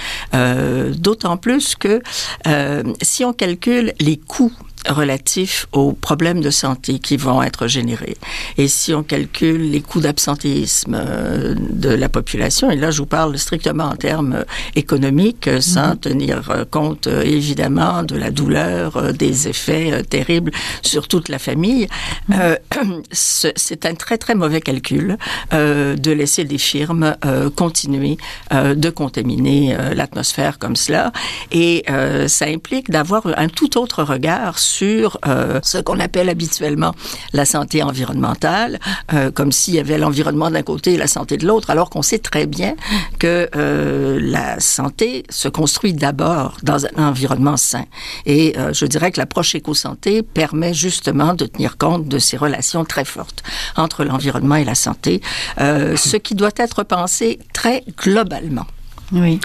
D'autant 0.97 1.37
plus 1.37 1.75
que 1.75 2.01
euh, 2.45 2.83
si 3.01 3.25
on 3.25 3.33
calcule 3.33 3.93
les 3.99 4.17
coûts 4.17 4.53
relatifs 4.87 5.67
aux 5.71 5.93
problèmes 5.93 6.41
de 6.41 6.49
santé 6.49 6.99
qui 6.99 7.17
vont 7.17 7.41
être 7.43 7.67
générés. 7.67 8.17
Et 8.57 8.67
si 8.67 8.93
on 8.93 9.03
calcule 9.03 9.71
les 9.71 9.81
coûts 9.81 9.99
d'absentéisme 9.99 10.95
euh, 10.95 11.55
de 11.57 11.89
la 11.89 12.09
population, 12.09 12.71
et 12.71 12.75
là 12.75 12.91
je 12.91 12.99
vous 12.99 13.05
parle 13.05 13.37
strictement 13.37 13.85
en 13.85 13.95
termes 13.95 14.45
économiques, 14.75 15.47
mhm. 15.47 15.61
sans 15.61 15.95
tenir 15.95 16.49
euh, 16.49 16.65
compte 16.65 17.07
euh, 17.07 17.21
évidemment 17.21 18.03
de 18.03 18.15
la 18.15 18.31
douleur, 18.31 19.13
des 19.13 19.47
effets 19.47 20.03
terribles 20.03 20.51
sur 20.81 21.07
toute 21.07 21.29
la 21.29 21.39
famille, 21.39 21.87
mhm. 22.29 22.57
c'est 23.11 23.85
un 23.85 23.95
très 23.95 24.17
très 24.17 24.35
mauvais 24.35 24.61
calcul 24.61 25.17
de 25.51 26.11
laisser 26.11 26.43
des 26.43 26.57
firmes 26.57 27.15
continuer 27.55 28.17
de 28.51 28.89
contaminer 28.89 29.75
l'atmosphère 29.95 30.59
comme 30.59 30.75
cela. 30.75 31.11
Et 31.51 31.85
ça 32.27 32.45
implique 32.45 32.89
d'avoir 32.89 33.23
un 33.37 33.47
tout 33.47 33.77
autre 33.77 34.03
regard 34.03 34.59
sur 34.59 34.76
euh, 34.83 35.59
ce 35.63 35.77
qu'on 35.77 35.99
appelle 35.99 36.29
habituellement 36.29 36.93
la 37.33 37.45
santé 37.45 37.83
environnementale, 37.83 38.79
euh, 39.13 39.31
comme 39.31 39.51
s'il 39.51 39.75
y 39.75 39.79
avait 39.79 39.97
l'environnement 39.97 40.51
d'un 40.51 40.63
côté 40.63 40.93
et 40.93 40.97
la 40.97 41.07
santé 41.07 41.37
de 41.37 41.45
l'autre, 41.45 41.69
alors 41.69 41.89
qu'on 41.89 42.01
sait 42.01 42.19
très 42.19 42.45
bien 42.45 42.75
que 43.19 43.49
euh, 43.55 44.19
la 44.21 44.59
santé 44.59 45.23
se 45.29 45.47
construit 45.47 45.93
d'abord 45.93 46.57
dans 46.63 46.85
un 46.85 47.07
environnement 47.09 47.57
sain. 47.57 47.85
Et 48.25 48.55
je 48.73 48.85
dirais 48.85 49.11
que 49.11 49.19
l'approche 49.19 49.55
éco-santé 49.55 50.21
permet 50.21 50.73
justement 50.73 51.33
de 51.33 51.45
tenir 51.45 51.77
compte 51.77 52.07
de 52.07 52.19
ces 52.19 52.37
relations 52.37 52.85
très 52.85 53.05
fortes 53.05 53.43
entre 53.75 54.03
l'environnement 54.03 54.55
et 54.55 54.65
la 54.65 54.75
santé, 54.75 55.21
ce 55.57 56.17
qui 56.17 56.35
doit 56.35 56.51
être 56.57 56.83
pensé 56.83 57.39
très 57.53 57.83
globalement. 57.97 58.65
Oui. 59.11 59.39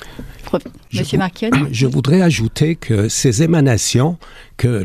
Monsieur 0.92 1.18
Marquion 1.18 1.50
Je 1.70 1.86
voudrais 1.86 2.20
ajouter 2.20 2.76
que 2.76 3.08
ces 3.08 3.42
émanations 3.42 4.18
que 4.56 4.84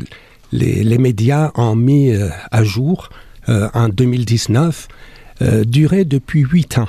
les, 0.52 0.98
médias 0.98 1.52
ont 1.56 1.76
mis 1.76 2.12
euh, 2.12 2.30
à 2.52 2.64
jour 2.64 3.10
euh, 3.50 3.70
en 3.74 3.90
2019 3.90 4.88
euh, 5.42 5.64
duraient 5.64 6.06
depuis 6.06 6.42
huit 6.42 6.78
ans. 6.78 6.88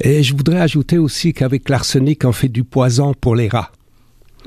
Et 0.00 0.22
je 0.22 0.34
voudrais 0.34 0.60
ajouter 0.60 0.98
aussi 0.98 1.32
qu'avec 1.32 1.68
l'arsenic, 1.68 2.24
on 2.24 2.32
fait 2.32 2.48
du 2.48 2.64
poison 2.64 3.14
pour 3.14 3.36
les 3.36 3.48
rats. 3.48 3.70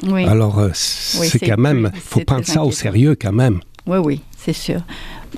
Oui. 0.03 0.25
Alors, 0.25 0.61
c'est 0.73 1.39
quand 1.39 1.57
même, 1.57 1.89
il 1.93 1.99
faut 1.99 2.19
prendre 2.19 2.45
ça 2.45 2.63
au 2.63 2.71
sérieux 2.71 3.15
quand 3.19 3.31
même. 3.31 3.61
Oui, 3.87 3.97
oui, 3.97 4.21
c'est 4.37 4.53
sûr. 4.53 4.81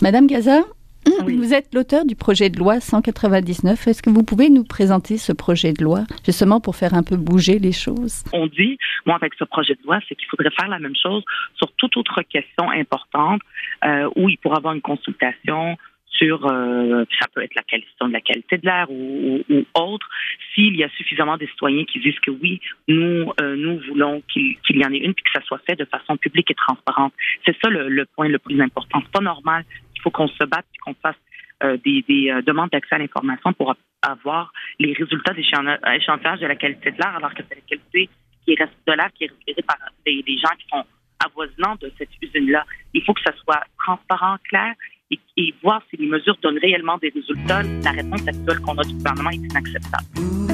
Madame 0.02 0.28
Gaza, 0.28 0.64
vous 1.06 1.54
êtes 1.54 1.74
l'auteur 1.74 2.06
du 2.06 2.16
projet 2.16 2.50
de 2.50 2.58
loi 2.58 2.80
199. 2.80 3.88
Est-ce 3.88 4.02
que 4.02 4.10
vous 4.10 4.24
pouvez 4.24 4.50
nous 4.50 4.64
présenter 4.64 5.18
ce 5.18 5.32
projet 5.34 5.74
de 5.74 5.84
loi, 5.84 6.04
justement 6.26 6.60
pour 6.60 6.76
faire 6.76 6.94
un 6.94 7.04
peu 7.04 7.18
bouger 7.18 7.60
les 7.60 7.72
choses? 7.72 8.24
On 8.34 8.48
dit, 8.48 8.78
moi, 9.06 9.16
avec 9.16 9.34
ce 9.36 9.44
projet 9.44 9.76
de 9.76 9.82
loi, 9.86 10.00
c'est 10.08 10.16
qu'il 10.16 10.28
faudrait 10.28 10.52
faire 10.52 10.68
la 10.68 10.80
même 10.80 10.96
chose 10.96 11.24
sur 11.56 11.72
toute 11.74 11.96
autre 11.98 12.22
question 12.24 12.70
importante 12.70 13.42
euh, 13.86 14.10
où 14.16 14.30
il 14.30 14.38
pourra 14.38 14.58
avoir 14.58 14.74
une 14.74 14.82
consultation 14.82 15.78
sur, 16.20 16.46
euh, 16.48 17.06
ça 17.20 17.28
peut 17.34 17.42
être 17.42 17.56
la 17.56 17.64
question 17.64 18.08
de 18.08 18.14
la 18.14 18.22
qualité 18.22 18.58
de 18.58 18.66
l'air 18.66 18.92
ou, 18.92 19.42
autre, 19.76 20.08
s'il 20.54 20.76
y 20.76 20.84
a 20.84 20.90
suffisamment 20.90 21.38
de 21.38 21.46
citoyens 21.46 21.86
qui 21.86 22.00
disent 22.00 22.20
que 22.20 22.32
oui, 22.32 22.60
nous, 22.88 23.32
euh, 23.40 23.56
nous 23.56 23.80
voulons 23.88 24.22
qu'il 24.28 24.58
y 24.70 24.86
en 24.86 24.92
ait 24.92 24.98
une 24.98 25.14
puis 25.14 25.24
que 25.24 25.32
ça 25.34 25.42
soit 25.46 25.62
fait 25.68 25.78
de 25.78 25.86
façon 25.86 26.18
publique 26.18 26.52
et 26.52 26.56
transparente. 26.56 27.14
C'est 27.46 27.56
ça 27.64 27.70
le, 27.70 27.88
le, 27.88 28.06
point 28.06 28.28
le 28.28 28.40
plus 28.40 28.60
important. 28.62 29.02
C'est 29.04 29.12
pas 29.12 29.24
normal 29.24 29.64
il 30.00 30.02
faut 30.02 30.12
qu'on 30.12 30.28
se 30.28 30.44
batte 30.46 30.66
et 30.74 30.78
qu'on 30.80 30.96
fasse 30.96 31.16
euh, 31.64 31.78
des, 31.84 32.32
euh, 32.32 32.42
demandes 32.42 32.70
d'accès 32.72 32.96
à 32.96 32.98
l'information 33.00 33.52
pour 33.54 33.76
avoir 34.02 34.54
les 34.80 34.94
résultats 34.94 35.34
d'échantillage 35.34 36.40
de 36.40 36.48
la 36.48 36.56
qualité 36.56 36.92
de 36.92 36.98
l'air, 36.98 37.16
alors 37.18 37.34
que 37.34 37.44
c'est 37.50 37.56
la 37.56 37.62
qualité 37.68 38.10
qui 38.46 38.56
reste 38.56 38.72
de 38.88 38.94
l'air 38.94 39.10
qui 39.14 39.26
est 39.26 39.28
respirée 39.28 39.62
par 39.64 39.78
des, 40.06 40.24
gens 40.38 40.56
qui 40.58 40.66
sont 40.70 40.86
avoisinants 41.26 41.76
de 41.82 41.92
cette 41.98 42.10
usine-là. 42.22 42.66
Il 42.94 43.04
faut 43.04 43.14
que 43.14 43.22
ça 43.22 43.34
soit 43.44 43.62
transparent, 43.78 44.38
clair, 44.48 44.74
et, 45.12 45.54
voir 45.62 45.82
si 45.90 45.98
les 45.98 46.08
mesures 46.08 46.38
donnent 46.42 46.60
réellement 46.60 46.98
des 46.98 47.10
résultats. 47.10 47.64
La 47.84 47.92
réponse 47.92 48.26
actuelle 48.26 48.60
qu'on 48.62 48.78
a 48.78 48.84
du 48.84 48.94
gouvernement 48.94 49.32
est 49.32 49.36
inacceptable. 49.36 50.49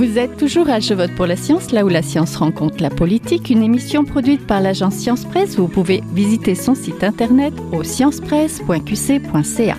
Vous 0.00 0.16
êtes 0.16 0.36
toujours 0.38 0.70
à 0.70 0.80
Je 0.80 0.94
vote 0.94 1.14
pour 1.14 1.26
la 1.26 1.36
science, 1.36 1.72
là 1.72 1.84
où 1.84 1.88
la 1.90 2.00
science 2.00 2.34
rencontre 2.36 2.82
la 2.82 2.88
politique, 2.88 3.50
une 3.50 3.62
émission 3.62 4.06
produite 4.06 4.46
par 4.46 4.62
l'agence 4.62 4.94
Science 4.94 5.26
Presse. 5.26 5.56
Vous 5.56 5.68
pouvez 5.68 6.02
visiter 6.14 6.54
son 6.54 6.74
site 6.74 7.04
internet 7.04 7.52
au 7.70 7.84
sciencepresse.qc.ca. 7.84 9.76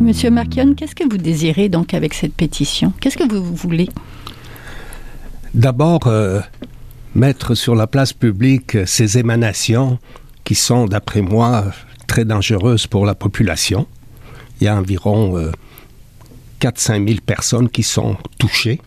Monsieur 0.00 0.30
Marquion, 0.30 0.72
qu'est-ce 0.74 0.94
que 0.94 1.04
vous 1.04 1.18
désirez 1.18 1.68
donc 1.68 1.92
avec 1.92 2.14
cette 2.14 2.32
pétition? 2.32 2.94
Qu'est-ce 2.98 3.18
que 3.18 3.30
vous 3.30 3.44
voulez? 3.54 3.90
D'abord, 5.52 6.06
euh, 6.06 6.40
mettre 7.14 7.54
sur 7.54 7.74
la 7.74 7.88
place 7.88 8.14
publique 8.14 8.78
ces 8.86 9.18
émanations 9.18 9.98
qui 10.44 10.54
sont, 10.54 10.86
d'après 10.86 11.20
moi, 11.20 11.66
très 12.06 12.24
dangereuses 12.24 12.86
pour 12.86 13.04
la 13.04 13.14
population. 13.14 13.86
Il 14.62 14.64
y 14.64 14.68
a 14.68 14.76
environ 14.76 15.36
euh, 15.36 15.52
4-5 16.60 17.06
000 17.08 17.20
personnes 17.24 17.68
qui 17.68 17.82
sont 17.82 18.16
touchées. 18.38 18.80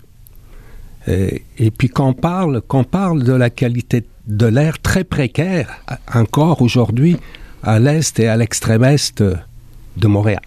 Et, 1.07 1.71
puis 1.77 1.89
qu'on 1.89 2.13
parle, 2.13 2.61
qu'on 2.61 2.85
parle 2.85 3.23
de 3.23 3.33
la 3.33 3.49
qualité 3.49 4.05
de 4.27 4.45
l'air 4.45 4.79
très 4.81 5.03
précaire 5.03 5.83
encore 6.13 6.61
aujourd'hui 6.61 7.17
à 7.61 7.77
l'est 7.79 8.17
et 8.19 8.29
à 8.29 8.37
l'extrême 8.37 8.85
est 8.85 9.21
de 9.21 10.07
Montréal. 10.07 10.39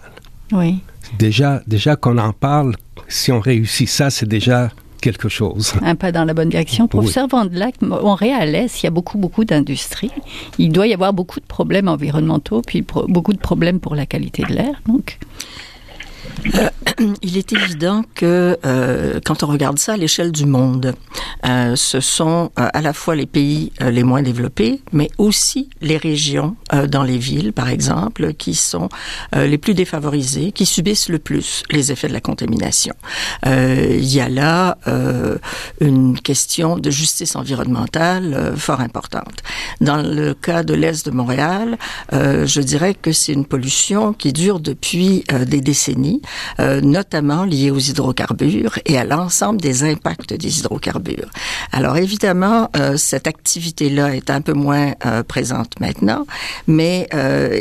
Oui. 0.53 0.81
Déjà, 1.19 1.63
déjà 1.67 1.97
qu'on 1.97 2.19
en 2.19 2.33
parle, 2.33 2.75
si 3.09 3.33
on 3.33 3.41
réussit 3.41 3.89
ça, 3.89 4.11
c'est 4.11 4.27
déjà 4.27 4.71
quelque 5.01 5.29
chose. 5.29 5.75
Un 5.83 5.95
pas 5.95 6.13
dans 6.13 6.25
la 6.25 6.35
bonne 6.35 6.49
direction. 6.49 6.89
Professeur 6.89 7.25
oui. 7.25 7.31
Vandelac, 7.31 7.81
Montréal-Est, 7.83 8.83
il 8.83 8.85
y 8.85 8.87
a 8.87 8.91
beaucoup, 8.91 9.19
beaucoup 9.19 9.45
d'industries. 9.45 10.11
Il 10.59 10.73
doit 10.73 10.87
y 10.87 10.95
avoir 10.95 11.13
beaucoup 11.13 11.41
de 11.41 11.47
problèmes 11.47 11.89
environnementaux, 11.89 12.63
puis 12.63 12.85
beaucoup 13.09 13.33
de 13.33 13.39
problèmes 13.39 13.81
pour 13.81 13.95
la 13.95 14.07
qualité 14.07 14.43
de 14.45 14.55
l'air. 14.55 14.81
Donc. 14.87 15.19
Euh, 16.55 16.69
il 17.23 17.37
est 17.37 17.53
évident 17.53 18.03
que 18.15 18.59
euh, 18.65 19.21
quand 19.25 19.43
on 19.43 19.47
regarde 19.47 19.79
ça 19.79 19.95
à 19.95 19.97
l'échelle 19.97 20.33
du 20.33 20.47
monde, 20.47 20.95
euh, 21.45 21.77
ce 21.77 22.01
sont 22.01 22.51
euh, 22.59 22.69
à 22.73 22.81
la 22.81 22.93
fois 22.93 23.15
les 23.17 23.27
pays 23.27 23.73
euh, 23.83 23.91
les 23.91 24.03
moins 24.03 24.23
développés, 24.23 24.81
mais 24.93 25.11
aussi 25.19 25.69
les 25.81 25.97
régions 25.97 26.57
euh, 26.73 26.87
dans 26.87 27.03
les 27.03 27.19
villes, 27.19 27.53
par 27.53 27.69
exemple, 27.69 28.35
qui 28.35 28.55
sont 28.55 28.89
les 29.35 29.59
plus 29.59 29.75
défavorisées, 29.75 30.53
qui 30.53 30.67
subissent 30.67 31.09
le 31.09 31.19
plus 31.19 31.63
les 31.71 31.93
effets 31.93 32.09
de 32.09 32.13
la 32.13 32.21
contamination. 32.21 32.95
il 33.45 34.05
y 34.05 34.21
a 34.21 34.29
là 34.29 34.79
une 35.81 36.19
question 36.19 36.79
de 36.79 36.91
justice 36.91 37.37
environnementale 37.37 38.55
fort 38.57 38.81
importante. 38.81 39.43
Dans 39.81 39.97
le 39.97 40.35
cas 40.35 40.63
de 40.63 40.75
l'Est 40.75 41.07
de 41.07 41.11
Montréal, 41.11 41.77
je 42.13 42.61
dirais 42.61 42.95
que 42.95 43.13
c'est 43.13 43.33
une 43.33 43.45
pollution 43.45 44.13
qui 44.13 44.33
dure 44.33 44.61
depuis 44.61 45.25
des 45.47 45.61
décennies 45.61 46.23
euh, 46.77 46.81
notamment 46.81 47.45
liées 47.45 47.71
aux 47.71 47.79
hydrocarbures 47.79 48.79
et 48.85 48.99
à 48.99 49.05
l'ensemble 49.05 49.61
des 49.61 49.83
impacts 49.83 50.35
des 50.35 50.61
hydrocarbures. 50.61 51.31
Alors 51.73 51.97
évidemment, 51.97 52.71
euh, 52.77 52.97
cette 52.97 53.27
activité-là 53.27 54.15
est 54.15 54.31
un 54.31 54.41
peu 54.41 54.53
moins 54.53 54.93
euh, 55.05 55.23
présente 55.23 55.79
maintenant, 55.81 56.27
mais 56.67 57.09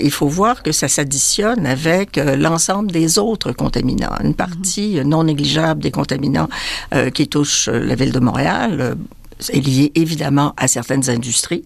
il 0.02 0.12
faut 0.12 0.28
voir 0.28 0.64
que 0.64 0.72
ça 0.72 0.88
s'additionne 0.88 1.66
avec 1.66 2.18
l'ensemble 2.18 2.92
des 2.92 3.18
autres 3.20 3.52
contaminants. 3.52 4.16
Une 4.24 4.34
partie 4.34 5.00
non 5.06 5.24
négligeable 5.24 5.82
des 5.82 5.92
contaminants 5.92 6.50
qui 7.14 7.28
touchent 7.28 7.70
la 7.70 7.96
ville 7.96 8.12
de 8.12 8.20
Montréal, 8.20 8.96
est 9.50 9.60
lié 9.60 9.92
évidemment 9.96 10.54
à 10.58 10.68
certaines 10.68 11.10
industries, 11.10 11.64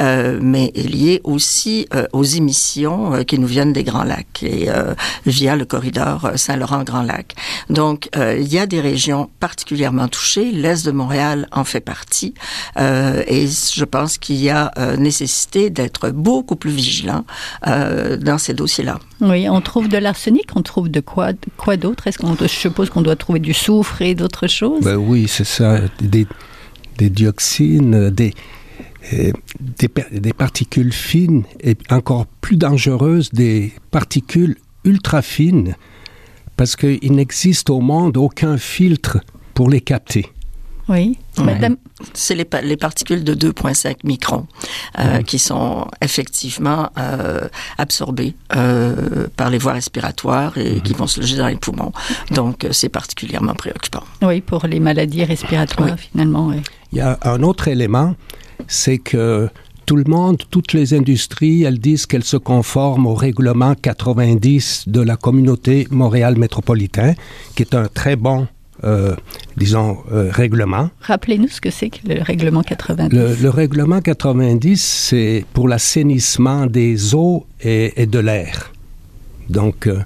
euh, 0.00 0.38
mais 0.42 0.72
est 0.74 0.88
lié 0.88 1.20
aussi 1.24 1.86
euh, 1.94 2.06
aux 2.12 2.24
émissions 2.24 3.14
euh, 3.14 3.22
qui 3.22 3.38
nous 3.38 3.46
viennent 3.46 3.72
des 3.72 3.84
Grands 3.84 4.04
Lacs 4.04 4.42
et 4.42 4.68
euh, 4.70 4.94
via 5.26 5.56
le 5.56 5.64
corridor 5.64 6.32
Saint-Laurent-Grand 6.36 7.02
Lac. 7.02 7.34
Donc, 7.70 8.08
il 8.16 8.52
y 8.52 8.58
a 8.58 8.66
des 8.66 8.80
régions 8.80 9.30
particulièrement 9.40 10.08
touchées. 10.08 10.50
L'est 10.50 10.84
de 10.84 10.90
Montréal 10.90 11.48
en 11.52 11.64
fait 11.64 11.80
partie, 11.80 12.34
et 12.78 13.46
je 13.46 13.84
pense 13.84 14.18
qu'il 14.18 14.36
y 14.36 14.50
a 14.50 14.70
nécessité 14.98 15.70
d'être 15.70 16.10
beaucoup 16.10 16.56
plus 16.56 16.70
vigilant 16.70 17.24
dans 17.64 18.38
ces 18.38 18.54
dossiers-là. 18.54 18.98
Oui, 19.20 19.48
on 19.48 19.60
trouve 19.60 19.88
de 19.88 19.98
l'arsenic, 19.98 20.46
on 20.56 20.62
trouve 20.62 20.88
de 20.88 21.00
quoi, 21.00 21.30
quoi 21.56 21.76
d'autre? 21.76 22.06
Est-ce 22.06 22.18
qu'on, 22.18 22.36
je 22.40 22.46
suppose 22.46 22.90
qu'on 22.90 23.02
doit 23.02 23.16
trouver 23.16 23.38
du 23.38 23.54
soufre 23.54 24.02
et 24.02 24.14
d'autres 24.14 24.48
choses? 24.48 24.82
Ben 24.82 24.96
Oui, 24.96 25.26
c'est 25.28 25.44
ça. 25.44 25.78
Des, 26.00 26.26
des 26.98 27.10
dioxines, 27.10 28.10
des, 28.10 28.32
euh, 29.12 29.32
des, 29.60 29.90
des, 30.12 30.32
particules 30.32 30.92
fines 30.92 31.44
et 31.60 31.76
encore 31.90 32.26
plus 32.40 32.56
dangereuses, 32.56 33.30
des 33.32 33.72
particules 33.90 34.56
ultra 34.84 35.22
fines, 35.22 35.74
parce 36.56 36.76
qu'il 36.76 37.12
n'existe 37.12 37.70
au 37.70 37.80
monde 37.80 38.16
aucun 38.16 38.58
filtre 38.58 39.18
pour 39.54 39.70
les 39.70 39.80
capter. 39.80 40.26
Oui, 40.88 41.16
madame. 41.38 41.76
C'est 42.12 42.34
les, 42.34 42.46
les, 42.64 42.76
particules 42.76 43.22
de 43.22 43.34
2,5 43.34 43.98
microns 44.04 44.46
euh, 44.98 45.20
mmh. 45.20 45.22
qui 45.24 45.38
sont 45.38 45.86
effectivement 46.00 46.90
euh, 46.98 47.48
absorbées 47.78 48.34
euh, 48.56 49.28
par 49.36 49.48
les 49.50 49.58
voies 49.58 49.74
respiratoires 49.74 50.58
et 50.58 50.76
mmh. 50.76 50.80
qui 50.82 50.92
vont 50.94 51.06
se 51.06 51.20
loger 51.20 51.36
dans 51.36 51.46
les 51.46 51.56
poumons. 51.56 51.92
Donc, 52.32 52.66
c'est 52.72 52.88
particulièrement 52.88 53.54
préoccupant. 53.54 54.02
Oui, 54.22 54.40
pour 54.40 54.66
les 54.66 54.80
maladies 54.80 55.24
respiratoires, 55.24 55.96
oui. 55.96 56.08
finalement. 56.12 56.48
Oui. 56.48 56.62
Il 56.92 56.98
y 56.98 57.00
a 57.00 57.18
un 57.22 57.42
autre 57.42 57.68
élément, 57.68 58.14
c'est 58.68 58.98
que 58.98 59.48
tout 59.86 59.96
le 59.96 60.04
monde, 60.04 60.42
toutes 60.50 60.72
les 60.72 60.94
industries, 60.94 61.64
elles 61.64 61.78
disent 61.78 62.06
qu'elles 62.06 62.24
se 62.24 62.36
conforment 62.36 63.06
au 63.06 63.14
règlement 63.14 63.74
90 63.74 64.84
de 64.88 65.00
la 65.00 65.16
communauté 65.16 65.88
Montréal 65.90 66.36
métropolitain, 66.36 67.14
qui 67.56 67.62
est 67.62 67.74
un 67.74 67.88
très 67.88 68.16
bon 68.16 68.46
euh, 68.84 69.14
disons, 69.56 69.98
euh, 70.10 70.28
règlement. 70.32 70.90
Rappelez-nous 71.02 71.48
ce 71.48 71.60
que 71.60 71.70
c'est 71.70 71.90
que 71.90 71.98
le 72.04 72.22
règlement 72.22 72.62
90. 72.62 73.14
Le, 73.14 73.36
le 73.40 73.50
règlement 73.50 74.00
90, 74.00 74.82
c'est 74.82 75.44
pour 75.52 75.68
l'assainissement 75.68 76.66
des 76.66 77.14
eaux 77.14 77.46
et, 77.60 78.02
et 78.02 78.06
de 78.06 78.18
l'air. 78.18 78.72
Donc, 79.48 79.86
euh, 79.86 80.00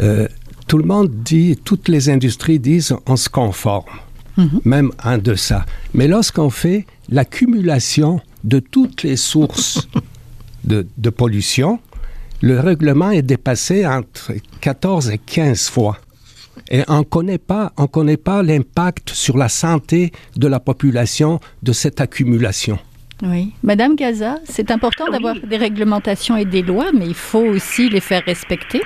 euh, 0.00 0.26
tout 0.66 0.78
le 0.78 0.84
monde 0.84 1.10
dit, 1.24 1.56
toutes 1.62 1.88
les 1.88 2.08
industries 2.08 2.58
disent, 2.58 2.96
on 3.06 3.16
se 3.16 3.28
conforme, 3.28 3.84
mm 4.36 4.44
-hmm. 4.44 4.60
même 4.64 4.90
en 5.02 5.18
deçà. 5.18 5.64
Mais 5.92 6.08
lorsqu'on 6.08 6.50
fait 6.50 6.86
l'accumulation 7.08 8.20
de 8.44 8.58
toutes 8.60 9.02
les 9.02 9.16
sources 9.16 9.88
de, 10.64 10.86
de 10.96 11.10
pollution, 11.10 11.78
le 12.40 12.60
règlement 12.60 13.10
est 13.10 13.22
dépassé 13.22 13.86
entre 13.86 14.32
14 14.60 15.10
et 15.10 15.18
15 15.18 15.70
fois 15.70 15.98
et 16.70 16.82
on 16.88 16.98
ne 16.98 17.04
connaît 17.04 17.38
pas, 17.38 17.72
on 17.76 17.86
connaît 17.86 18.16
pas 18.16 18.42
l'impact 18.42 19.10
sur 19.10 19.36
la 19.36 19.48
santé 19.48 20.12
de 20.36 20.48
la 20.48 20.60
population 20.60 21.40
de 21.62 21.72
cette 21.72 22.00
accumulation. 22.00 22.78
Oui. 23.22 23.52
Madame 23.62 23.96
Gaza, 23.96 24.36
c'est 24.44 24.70
important 24.70 25.08
d'avoir 25.08 25.34
oui. 25.36 25.46
des 25.46 25.56
réglementations 25.56 26.36
et 26.36 26.44
des 26.44 26.62
lois, 26.62 26.90
mais 26.92 27.06
il 27.06 27.14
faut 27.14 27.44
aussi 27.44 27.88
les 27.88 28.00
faire 28.00 28.24
respecter. 28.24 28.82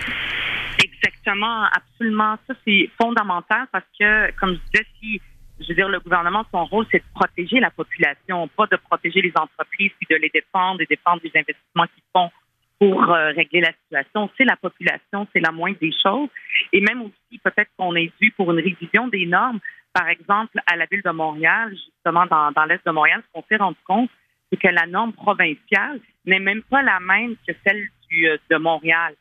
Exactement, 0.82 1.64
absolument. 1.72 2.36
Ça, 2.46 2.54
c'est 2.66 2.90
fondamental 3.00 3.66
parce 3.72 3.84
que, 3.98 4.32
comme 4.38 4.50
je 4.54 4.58
disais, 4.72 4.86
si, 5.00 5.20
je 5.60 5.68
veux 5.68 5.74
dire, 5.74 5.88
le 5.88 6.00
gouvernement, 6.00 6.44
son 6.52 6.64
rôle, 6.66 6.86
c'est 6.90 6.98
de 6.98 7.04
protéger 7.14 7.60
la 7.60 7.70
population, 7.70 8.48
pas 8.48 8.66
de 8.66 8.76
protéger 8.76 9.20
les 9.20 9.32
entreprises, 9.34 9.90
puis 9.98 10.06
de 10.10 10.16
les 10.16 10.30
défendre 10.32 10.80
et 10.80 10.86
défendre 10.86 11.20
des 11.22 11.32
investissements 11.34 11.86
qu'ils 11.86 12.04
font 12.12 12.30
pour 12.78 13.12
euh, 13.12 13.30
régler 13.30 13.60
la 13.60 13.72
situation. 13.72 14.30
C'est 14.38 14.44
la 14.44 14.56
population, 14.56 15.26
c'est 15.32 15.40
la 15.40 15.50
moindre 15.50 15.78
des 15.80 15.92
choses. 16.02 16.28
Et 16.72 16.80
même 16.80 17.02
aussi, 17.02 17.38
peut-être 17.42 17.70
qu'on 17.76 17.94
est 17.96 18.12
dû 18.20 18.30
pour 18.36 18.52
une 18.52 18.60
révision 18.60 19.08
des 19.08 19.26
normes. 19.26 19.58
Par 19.92 20.08
exemple, 20.08 20.60
à 20.66 20.76
la 20.76 20.86
ville 20.86 21.02
de 21.04 21.10
Montréal, 21.10 21.70
justement 21.70 22.26
dans, 22.26 22.64
l'est 22.66 22.84
de 22.86 22.92
Montréal, 22.92 23.22
ce 23.26 23.32
qu'on 23.32 23.44
s'est 23.48 23.56
rendu 23.56 23.78
compte, 23.84 24.10
c'est 24.50 24.58
que 24.58 24.68
la 24.68 24.86
norme 24.86 25.12
provinciale 25.12 26.00
n'est 26.24 26.38
même 26.38 26.62
pas 26.62 26.82
la 26.82 27.00
même 27.00 27.34
que 27.46 27.52
celle 27.66 27.88
euh, 28.24 28.38
de 28.48 28.56
Montréal. 28.56 29.14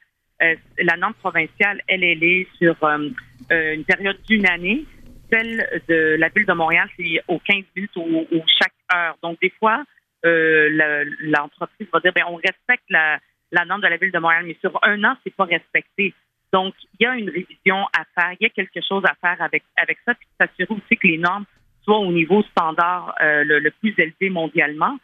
Euh, 0.44 0.56
la 0.84 0.98
norme 0.98 1.16
provinciale, 1.16 1.82
elle, 1.88 2.04
elle 2.04 2.24
est 2.24 2.48
sur 2.60 2.76
une 2.84 3.84
période 3.86 4.22
d'une 4.28 4.46
année. 4.48 4.86
Celle 5.32 5.82
de 5.88 6.16
la 6.18 6.30
ville 6.30 6.46
de 6.46 6.54
Montréal, 6.54 6.90
c'est 6.98 7.22
aux 7.28 7.40
15 7.40 7.64
minutes 7.76 7.96
ou, 7.96 8.44
chaque 8.62 8.74
heure. 8.94 9.18
Donc, 9.22 9.40
des 9.42 9.52
fois, 9.60 9.84
l'entreprise 10.24 11.88
va 11.92 12.00
dire, 12.00 12.14
ben, 12.14 12.24
on 12.28 12.36
respecte 12.36 12.90
la, 12.90 13.20
norme 13.66 13.82
de 13.82 13.88
la 13.88 13.98
ville 13.98 14.12
de 14.12 14.20
Montréal, 14.20 14.46
mais 14.46 14.58
sur 14.62 14.80
un 14.84 15.04
an, 15.04 15.16
c'est 15.24 15.36
pas 15.36 15.46
respecté. 15.46 16.14
Donc, 16.54 16.74
il 16.94 17.04
y 17.04 17.06
a 17.06 17.16
une 17.16 17.30
révision 17.30 17.86
à 17.98 18.06
faire, 18.16 18.36
il 18.40 18.44
y 18.44 18.46
a 18.46 18.50
quelque 18.50 18.80
chose 18.88 19.04
à 19.06 19.16
faire 19.16 19.42
avec, 19.42 19.64
ça, 20.06 20.14
puis 20.14 20.28
s'assurer 20.40 20.74
aussi 20.74 20.98
que 20.98 21.08
les 21.08 21.18
normes 21.18 21.46
soient 21.84 22.00
au 22.00 22.12
niveau 22.12 22.42
standard 22.44 23.16
euh, 23.22 23.44
le, 23.44 23.72
plus 23.72 23.94
élevé 23.98 24.30
mondialement 24.30 24.98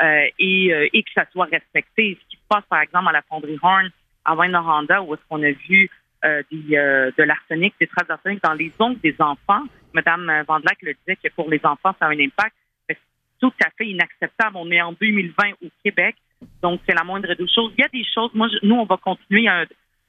euh, 0.00 0.26
et, 0.38 0.72
euh, 0.72 0.88
que 0.92 1.12
ça 1.14 1.24
soit 1.32 1.46
respecté. 1.46 2.18
Ce 2.20 2.28
qui 2.28 2.36
se 2.36 2.46
passe, 2.48 2.64
par 2.68 2.80
exemple, 2.80 3.08
à 3.08 3.12
la 3.12 3.22
fonderie 3.22 3.58
Horn, 3.62 3.90
à 4.24 4.34
Wayne-Noranda, 4.34 5.02
où 5.02 5.14
est-ce 5.14 5.22
qu'on 5.28 5.42
a 5.42 5.50
vu 5.50 5.90
euh, 6.24 6.42
euh, 6.52 7.10
de 7.16 7.22
l'arsenic, 7.22 7.74
des 7.80 7.86
traces 7.86 8.08
d'arsenic 8.08 8.42
dans 8.42 8.54
les 8.54 8.72
ongles 8.78 9.00
des 9.00 9.14
enfants. 9.18 9.62
Madame 9.94 10.44
Vandelac 10.46 10.78
le 10.82 10.94
disait 10.94 11.16
que 11.16 11.32
pour 11.34 11.48
les 11.48 11.60
enfants, 11.64 11.94
ça 11.98 12.06
a 12.06 12.08
un 12.08 12.18
impact. 12.18 12.54
C'est 12.88 12.98
tout 13.40 13.52
à 13.64 13.70
fait 13.76 13.86
inacceptable. 13.86 14.56
On 14.56 14.70
est 14.70 14.80
en 14.80 14.92
2020 14.92 15.52
au 15.64 15.68
Québec. 15.84 16.16
Donc, 16.62 16.80
c'est 16.86 16.94
la 16.94 17.04
moindre 17.04 17.32
des 17.34 17.48
choses. 17.48 17.72
Il 17.76 17.80
y 17.80 17.84
a 17.84 17.88
des 17.88 18.04
choses. 18.04 18.30
Nous, 18.34 18.74
on 18.74 18.84
va 18.84 18.96
continuer 18.96 19.48
un, 19.48 19.64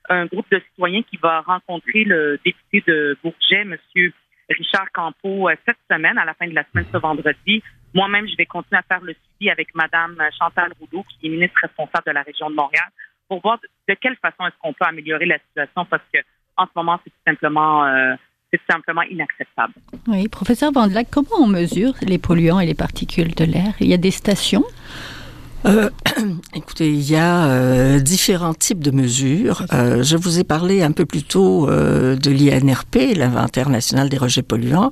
un, 0.10 0.26
groupe 0.26 0.50
de 0.52 0.60
citoyens 0.72 1.04
qui 1.04 1.18
va 1.18 1.42
rencontrer 1.42 2.04
le 2.04 2.40
député 2.44 2.84
de 2.88 3.18
Bourget, 3.24 3.64
Monsieur 3.66 4.14
Richard 4.50 4.92
Campeau, 4.92 5.50
cette 5.66 5.78
semaine, 5.90 6.18
à 6.18 6.26
la 6.26 6.34
fin 6.34 6.48
de 6.48 6.56
la 6.56 6.64
semaine, 6.72 6.86
ce 6.92 6.98
vendredi. 6.98 7.62
Moi-même, 7.94 8.28
je 8.28 8.36
vais 8.36 8.46
continuer 8.46 8.80
à 8.80 8.84
faire 8.84 9.04
le 9.04 9.14
suivi 9.14 9.50
avec 9.50 9.74
Madame 9.76 10.18
Chantal 10.38 10.72
Rouleau, 10.80 11.04
qui 11.04 11.28
est 11.28 11.30
ministre 11.30 11.60
responsable 11.62 12.06
de 12.08 12.12
la 12.12 12.22
région 12.22 12.50
de 12.50 12.56
Montréal, 12.56 12.90
pour 13.30 13.42
voir 13.42 13.60
de 13.88 13.94
quelle 13.94 14.18
façon 14.18 14.46
est-ce 14.46 14.56
qu'on 14.62 14.74
peut 14.74 14.86
améliorer 14.86 15.26
la 15.26 15.40
situation, 15.40 15.86
parce 15.86 16.04
que 16.14 16.20
en 16.58 16.66
ce 16.66 16.72
moment, 16.76 17.00
c'est 17.04 17.12
tout 17.12 17.24
simplement 17.26 17.86
euh, 17.86 18.16
c'est 18.52 18.60
simplement 18.70 19.04
inacceptable. 19.04 19.74
Oui, 20.08 20.28
professeur 20.28 20.72
Vandelac, 20.72 21.08
comment 21.12 21.38
on 21.40 21.48
mesure 21.48 21.94
les 22.02 22.18
polluants 22.18 22.60
et 22.60 22.66
les 22.66 22.74
particules 22.74 23.34
de 23.36 23.46
l'air? 23.46 23.74
Il 23.80 23.88
y 23.88 23.94
a 23.94 23.98
des 23.98 24.12
stations 24.12 24.66
euh, 25.66 25.90
écoutez, 26.54 26.90
il 26.90 27.10
y 27.10 27.16
a 27.16 27.46
euh, 27.46 28.00
différents 28.00 28.54
types 28.54 28.82
de 28.84 28.92
mesures. 28.92 29.66
Euh, 29.74 30.04
je 30.04 30.16
vous 30.16 30.40
ai 30.40 30.44
parlé 30.44 30.82
un 30.82 30.92
peu 30.92 31.06
plus 31.06 31.24
tôt 31.24 31.70
euh, 31.70 32.16
de 32.16 32.32
l'INRP, 32.32 33.16
l'inventaire 33.16 33.70
national 33.70 34.10
des 34.10 34.18
rejets 34.18 34.42
polluants. 34.42 34.92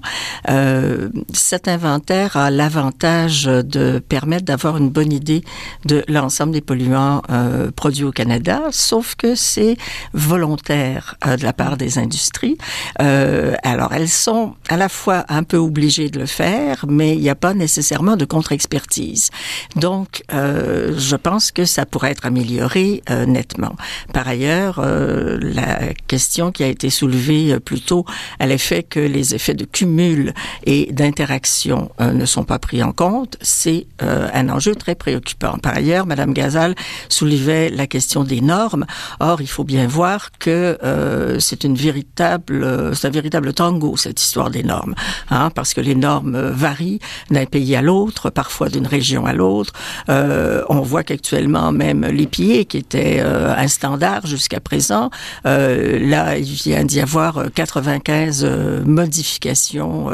Euh, 0.49 1.09
cet 1.33 1.67
inventaire 1.67 2.37
a 2.37 2.51
l'avantage 2.51 3.45
de 3.45 3.99
permettre 3.99 4.45
d'avoir 4.45 4.77
une 4.77 4.89
bonne 4.89 5.13
idée 5.13 5.43
de 5.85 6.03
l'ensemble 6.07 6.53
des 6.53 6.61
polluants 6.61 7.21
euh, 7.29 7.71
produits 7.71 8.03
au 8.03 8.11
Canada, 8.11 8.63
sauf 8.71 9.15
que 9.15 9.35
c'est 9.35 9.77
volontaire 10.13 11.15
de 11.25 11.43
la 11.43 11.53
part 11.53 11.77
des 11.77 11.97
industries. 11.97 12.57
Alors, 12.97 13.93
elles 13.93 14.09
sont 14.09 14.55
à 14.69 14.77
la 14.77 14.89
fois 14.89 15.25
un 15.29 15.43
peu 15.43 15.57
obligées 15.57 16.09
de 16.09 16.19
le 16.19 16.25
faire, 16.25 16.85
mais 16.87 17.15
il 17.15 17.21
n'y 17.21 17.29
a 17.29 17.35
pas 17.35 17.53
nécessairement 17.53 18.15
de 18.15 18.25
contre-expertise. 18.25 19.29
Donc, 19.75 20.23
euh, 20.33 20.56
je 20.97 21.15
pense 21.15 21.51
que 21.51 21.65
ça 21.65 21.85
pourrait 21.85 22.11
être 22.11 22.25
amélioré 22.25 23.03
euh, 23.09 23.25
nettement. 23.25 23.75
Par 24.13 24.27
ailleurs, 24.27 24.79
euh, 24.79 25.37
la 25.41 25.93
question 26.07 26.51
qui 26.51 26.63
a 26.63 26.67
été 26.67 26.89
soulevée 26.89 27.53
euh, 27.53 27.59
plus 27.59 27.81
tôt 27.81 28.05
à 28.39 28.45
l'effet 28.47 28.83
que 28.83 28.99
les 28.99 29.35
effets 29.35 29.53
de 29.53 29.65
cumul 29.65 30.33
et 30.65 30.91
d'interaction 30.91 31.91
euh, 32.01 32.11
ne 32.11 32.25
sont 32.25 32.43
pas 32.43 32.59
pris 32.59 32.81
en 32.83 32.91
compte, 32.91 33.37
c'est 33.41 33.87
euh, 34.01 34.29
un 34.33 34.49
enjeu 34.49 34.75
très 34.75 34.95
préoccupant. 34.95 35.57
Par 35.57 35.75
ailleurs, 35.75 36.05
Madame 36.05 36.33
Gazal 36.33 36.75
soulevait 37.09 37.69
la 37.69 37.87
question 37.87 38.23
des 38.23 38.41
normes. 38.41 38.85
Or, 39.19 39.41
il 39.41 39.47
faut 39.47 39.63
bien 39.63 39.87
voir 39.87 40.31
que 40.39 40.77
euh, 40.83 41.39
c'est 41.39 41.63
une 41.63 41.75
véritable, 41.75 42.95
c'est 42.95 43.07
un 43.07 43.11
véritable 43.11 43.53
tango 43.53 43.97
cette 43.97 44.21
histoire 44.21 44.49
des 44.49 44.63
normes, 44.63 44.95
hein, 45.29 45.49
parce 45.53 45.73
que 45.73 45.81
les 45.81 45.95
normes 45.95 46.37
varient 46.51 46.99
d'un 47.31 47.45
pays 47.45 47.75
à 47.75 47.81
l'autre, 47.81 48.29
parfois 48.29 48.69
d'une 48.69 48.87
région 48.87 49.25
à 49.25 49.33
l'autre. 49.33 49.73
Euh, 50.09 50.46
Euh, 50.47 50.63
on 50.69 50.81
voit 50.81 51.03
qu'actuellement, 51.03 51.71
même 51.71 52.05
l'EPA, 52.05 52.63
qui 52.67 52.77
était 52.77 53.17
euh, 53.19 53.53
un 53.55 53.67
standard 53.67 54.25
jusqu'à 54.25 54.59
présent, 54.59 55.09
euh, 55.45 55.99
là, 55.99 56.37
il 56.37 56.45
vient 56.45 56.85
d'y 56.85 57.01
avoir 57.01 57.45
95 57.53 58.45
modifications 58.85 60.09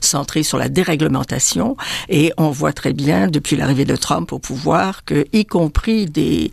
centrées 0.00 0.42
sur 0.42 0.58
la 0.58 0.68
déréglementation. 0.68 1.76
Et 2.08 2.32
on 2.36 2.50
voit 2.50 2.72
très 2.72 2.92
bien, 2.92 3.28
depuis 3.28 3.56
l'arrivée 3.56 3.84
de 3.84 3.96
Trump 3.96 4.32
au 4.32 4.38
pouvoir, 4.38 5.04
que, 5.04 5.26
y 5.32 5.44
compris 5.44 6.06
des, 6.06 6.50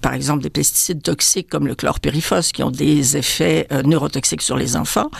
par 0.00 0.14
exemple, 0.14 0.42
des 0.42 0.50
pesticides 0.50 1.02
toxiques 1.02 1.48
comme 1.48 1.66
le 1.66 1.74
chlorpyrifos, 1.74 2.52
qui 2.52 2.62
ont 2.62 2.70
des 2.70 3.16
effets 3.16 3.66
neurotoxiques 3.84 4.42
sur 4.42 4.56
les 4.56 4.76
enfants, 4.76 5.10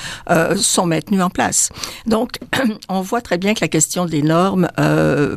sont 0.57 0.87
maintenus 0.87 1.23
en 1.23 1.31
place. 1.31 1.71
Donc, 2.07 2.39
on 2.89 3.01
voit 3.01 3.21
très 3.21 3.39
bien 3.39 3.55
que 3.55 3.61
la 3.61 3.69
question 3.69 4.07
des 4.07 4.23
normes, 4.23 4.69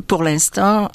pour 0.06 0.22
l'instant, 0.22 0.90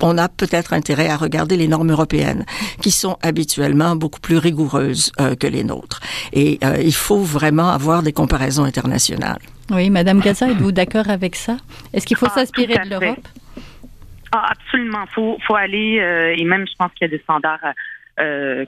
on 0.00 0.18
a 0.18 0.28
peut-être 0.28 0.72
intérêt 0.72 1.08
à 1.08 1.16
regarder 1.16 1.56
les 1.56 1.68
normes 1.68 1.90
européennes, 1.90 2.44
qui 2.80 2.90
sont 2.90 3.18
habituellement 3.22 3.96
beaucoup 3.96 4.20
plus 4.20 4.38
rigoureuses 4.38 5.12
euh, 5.20 5.34
que 5.34 5.46
les 5.46 5.64
nôtres. 5.64 6.00
Et 6.32 6.58
euh, 6.64 6.76
il 6.82 6.94
faut 6.94 7.22
vraiment 7.22 7.70
avoir 7.70 8.02
des 8.02 8.12
comparaisons 8.12 8.64
internationales. 8.64 9.38
Oui, 9.70 9.90
Madame 9.90 10.20
Gaza, 10.20 10.48
êtes-vous 10.50 10.72
d'accord 10.72 11.08
avec 11.08 11.36
ça? 11.36 11.56
Est-ce 11.92 12.06
qu'il 12.06 12.16
faut 12.16 12.26
ah, 12.26 12.34
s'inspirer 12.34 12.78
de 12.84 12.90
l'Europe? 12.90 13.26
Ah, 14.32 14.50
Absolument. 14.50 15.04
Il 15.06 15.14
faut, 15.14 15.38
faut, 15.46 15.56
aller, 15.56 15.98
euh, 16.00 16.34
et 16.36 16.44
même 16.44 16.66
je 16.66 16.74
pense 16.78 16.90
qu'il 16.92 17.06
y 17.06 17.10
a 17.10 17.16
des 17.16 17.22
standards 17.22 17.60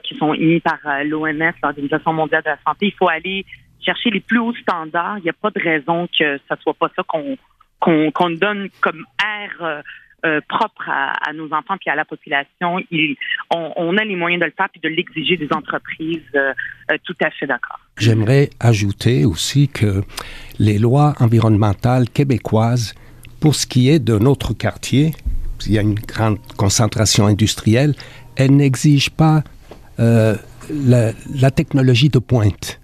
qui 0.03 0.17
sont 0.17 0.33
émis 0.33 0.59
par 0.59 0.79
l'OMS, 1.05 1.53
l'Organisation 1.63 2.11
mondiale 2.11 2.41
de 2.43 2.49
la 2.49 2.57
santé. 2.65 2.87
Il 2.87 2.93
faut 2.93 3.07
aller 3.07 3.45
chercher 3.79 4.09
les 4.09 4.19
plus 4.19 4.39
hauts 4.39 4.55
standards. 4.55 5.19
Il 5.19 5.23
n'y 5.23 5.29
a 5.29 5.33
pas 5.33 5.49
de 5.49 5.61
raison 5.61 6.07
que 6.07 6.39
ça 6.49 6.57
soit 6.61 6.73
pas 6.73 6.91
ça 6.93 7.03
qu'on 7.03 7.37
qu'on 7.79 8.29
donne 8.31 8.67
comme 8.81 9.05
air 9.23 9.83
euh, 10.25 10.41
propre 10.47 10.89
à, 10.89 11.33
nos 11.33 11.45
enfants 11.53 11.75
puis 11.79 11.91
à 11.91 11.95
la 11.95 12.03
population. 12.03 12.79
on, 13.51 13.97
a 13.97 14.03
les 14.03 14.15
moyens 14.15 14.41
de 14.41 14.45
le 14.45 14.53
faire 14.57 14.69
puis 14.71 14.81
de 14.81 14.89
l'exiger 14.89 15.37
des 15.37 15.49
entreprises. 15.53 16.23
Euh, 16.33 16.51
euh, 16.91 16.97
tout 17.03 17.15
à 17.21 17.29
fait 17.29 17.45
d'accord. 17.45 17.79
J'aimerais 17.97 18.49
ajouter 18.59 19.23
aussi 19.23 19.67
que 19.67 20.01
les 20.57 20.79
lois 20.79 21.13
environnementales 21.19 22.09
québécoises, 22.09 22.95
pour 23.39 23.53
ce 23.53 23.67
qui 23.67 23.89
est 23.89 23.99
de 23.99 24.17
notre 24.17 24.53
quartier, 24.53 25.11
il 25.67 25.73
y 25.73 25.77
a 25.77 25.81
une 25.81 25.95
grande 25.95 26.39
concentration 26.57 27.27
industrielle, 27.27 27.93
elles 28.35 28.55
n'exigent 28.55 29.11
pas 29.11 29.43
la, 29.99 31.11
la, 31.35 31.51
technologie 31.51 32.09
de 32.09 32.19
pointe. 32.19 32.81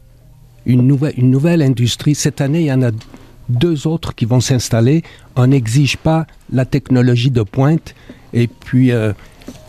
Une 0.67 0.85
nouvelle, 0.85 1.13
une 1.17 1.31
nouvelle 1.31 1.63
industrie, 1.63 2.13
cette 2.13 2.39
année, 2.39 2.61
il 2.61 2.67
y 2.67 2.71
en 2.71 2.83
a 2.83 2.91
deux 3.51 3.87
autres 3.87 4.15
qui 4.15 4.25
vont 4.25 4.41
s'installer. 4.41 5.03
On 5.35 5.47
n'exige 5.47 5.97
pas 5.97 6.25
la 6.51 6.65
technologie 6.65 7.31
de 7.31 7.43
pointe. 7.43 7.95
Et 8.33 8.47
puis, 8.47 8.91
euh, 8.91 9.13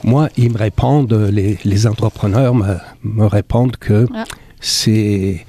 moi, 0.05 0.29
ils 0.37 0.51
me 0.51 0.59
répondent, 0.59 1.13
les, 1.13 1.87
entrepreneurs 1.87 2.55
me, 2.55 3.27
répondent 3.27 3.77
que 3.77 4.07
ah. 4.15 4.25
c'est. 4.61 5.45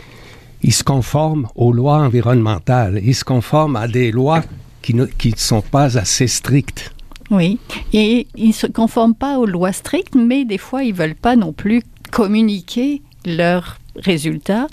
Ils 0.65 0.73
se 0.73 0.83
conforment 0.83 1.47
aux 1.55 1.73
lois 1.73 1.97
environnementales. 1.97 3.01
Ils 3.03 3.15
se 3.15 3.25
conforment 3.25 3.75
à 3.75 3.87
des 3.87 4.11
lois 4.11 4.43
qui 4.81 4.93
ne 4.93 5.05
qui 5.05 5.33
sont 5.35 5.61
pas 5.61 5.97
assez 5.97 6.27
strictes. 6.27 6.93
Oui, 7.31 7.59
et 7.91 8.27
ils 8.35 8.49
ne 8.49 8.53
se 8.53 8.67
conforment 8.67 9.15
pas 9.15 9.39
aux 9.39 9.45
lois 9.45 9.73
strictes, 9.73 10.15
mais 10.15 10.45
des 10.45 10.57
fois, 10.57 10.83
ils 10.83 10.93
ne 10.93 10.97
veulent 10.97 11.15
pas 11.15 11.35
non 11.35 11.51
plus 11.51 11.81
communiquer 12.11 13.01
leurs 13.25 13.77
résultats. 13.97 14.67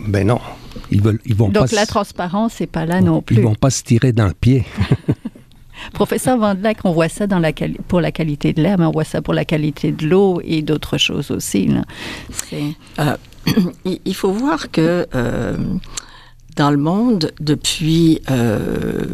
Ben 0.00 0.26
non. 0.26 0.40
Ils 0.90 1.02
veulent, 1.02 1.20
ils 1.24 1.34
vont 1.34 1.48
Donc 1.48 1.72
la 1.72 1.86
transparence 1.86 2.60
n'est 2.60 2.66
pas 2.66 2.86
là 2.86 3.00
non 3.00 3.22
plus. 3.22 3.36
Ils 3.36 3.42
vont 3.42 3.54
pas 3.54 3.70
se 3.70 3.82
tirer 3.82 4.12
dans 4.12 4.26
le 4.26 4.34
pied. 4.34 4.64
Professeur 5.92 6.38
Vandelac, 6.38 6.78
on 6.84 6.92
voit 6.92 7.08
ça 7.08 7.26
dans 7.26 7.38
la 7.38 7.52
pour 7.88 8.00
la 8.00 8.12
qualité 8.12 8.52
de 8.52 8.62
l'air, 8.62 8.78
mais 8.78 8.86
on 8.86 8.90
voit 8.90 9.04
ça 9.04 9.22
pour 9.22 9.34
la 9.34 9.44
qualité 9.44 9.92
de 9.92 10.06
l'eau 10.06 10.40
et 10.42 10.62
d'autres 10.62 10.98
choses 10.98 11.30
aussi. 11.30 11.68
Euh, 12.98 13.16
il 13.84 14.14
faut 14.14 14.32
voir 14.32 14.70
que 14.70 15.06
euh, 15.14 15.56
dans 16.56 16.70
le 16.70 16.76
monde, 16.76 17.32
depuis 17.40 18.20
euh, 18.30 19.04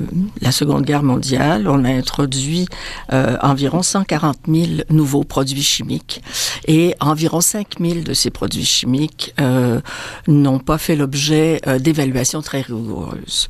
la 0.41 0.53
Seconde 0.53 0.85
Guerre 0.85 1.03
mondiale, 1.03 1.69
on 1.69 1.85
a 1.85 1.89
introduit 1.89 2.67
euh, 3.13 3.37
environ 3.43 3.83
140 3.83 4.39
000 4.47 4.67
nouveaux 4.91 5.25
produits 5.25 5.63
chimiques 5.63 6.23
et 6.67 6.95
environ 7.01 7.41
5 7.41 7.79
000 7.81 8.01
de 8.01 8.15
ces 8.15 8.31
produits 8.31 8.65
chimiques 8.65 9.35
euh, 9.41 9.81
n'ont 10.29 10.59
pas 10.59 10.79
fait 10.79 10.97
l'objet 10.97 11.61
d'évaluations 11.81 12.43
très 12.43 12.61
rigoureuses. 12.61 13.49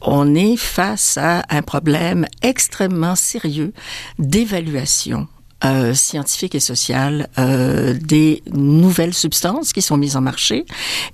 On 0.00 0.34
est 0.34 0.56
face 0.56 1.18
à 1.18 1.44
un 1.50 1.62
problème 1.62 2.26
extrêmement 2.42 3.14
sérieux 3.14 3.72
d'évaluation 4.18 5.28
euh, 5.64 5.94
scientifique 5.94 6.54
et 6.54 6.60
sociale 6.60 7.28
euh, 7.38 7.94
des 8.00 8.42
nouvelles 8.52 9.14
substances 9.14 9.72
qui 9.72 9.82
sont 9.82 9.96
mises 9.96 10.16
en 10.16 10.20
marché 10.20 10.64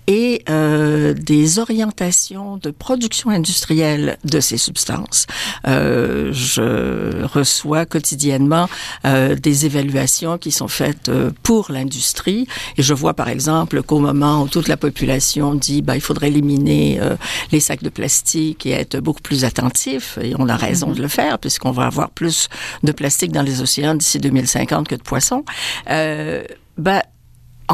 et 0.06 0.42
euh, 0.50 1.14
des 1.14 1.58
orientations 1.58 2.58
de 2.58 2.70
production 2.70 3.30
industrielle 3.30 4.18
de 4.24 4.40
ces 4.40 4.58
substances. 4.58 5.26
Euh, 5.66 6.30
je 6.32 7.24
reçois 7.24 7.86
quotidiennement 7.86 8.68
euh, 9.06 9.34
des 9.34 9.66
évaluations 9.66 10.38
qui 10.38 10.50
sont 10.50 10.68
faites 10.68 11.08
euh, 11.08 11.30
pour 11.42 11.70
l'industrie 11.70 12.46
et 12.76 12.82
je 12.82 12.94
vois 12.94 13.14
par 13.14 13.28
exemple 13.28 13.82
qu'au 13.82 13.98
moment 13.98 14.42
où 14.42 14.48
toute 14.48 14.68
la 14.68 14.76
population 14.76 15.54
dit 15.54 15.80
bah, 15.82 15.96
il 15.96 16.00
faudrait 16.00 16.28
éliminer 16.28 17.00
les 17.52 17.60
sacs 17.60 17.82
de 17.82 17.88
plastique 17.88 18.66
et 18.66 18.70
être 18.70 18.98
beaucoup 18.98 19.22
plus 19.22 19.44
attentif 19.44 20.18
et 20.20 20.34
on 20.38 20.48
a 20.48 20.56
raison 20.56 20.90
mm-hmm. 20.90 20.96
de 20.96 21.02
le 21.02 21.08
faire 21.08 21.38
puisqu'on 21.38 21.70
va 21.70 21.86
avoir 21.86 22.10
plus 22.10 22.48
de 22.82 22.92
plastique 22.92 23.32
dans 23.32 23.42
les 23.42 23.62
océans 23.62 23.94
d'ici 23.94 24.18
2050 24.42 24.88
que 24.88 24.94
de 24.94 25.02
poissons, 25.02 25.44
euh, 25.90 26.44
ben, 26.76 27.02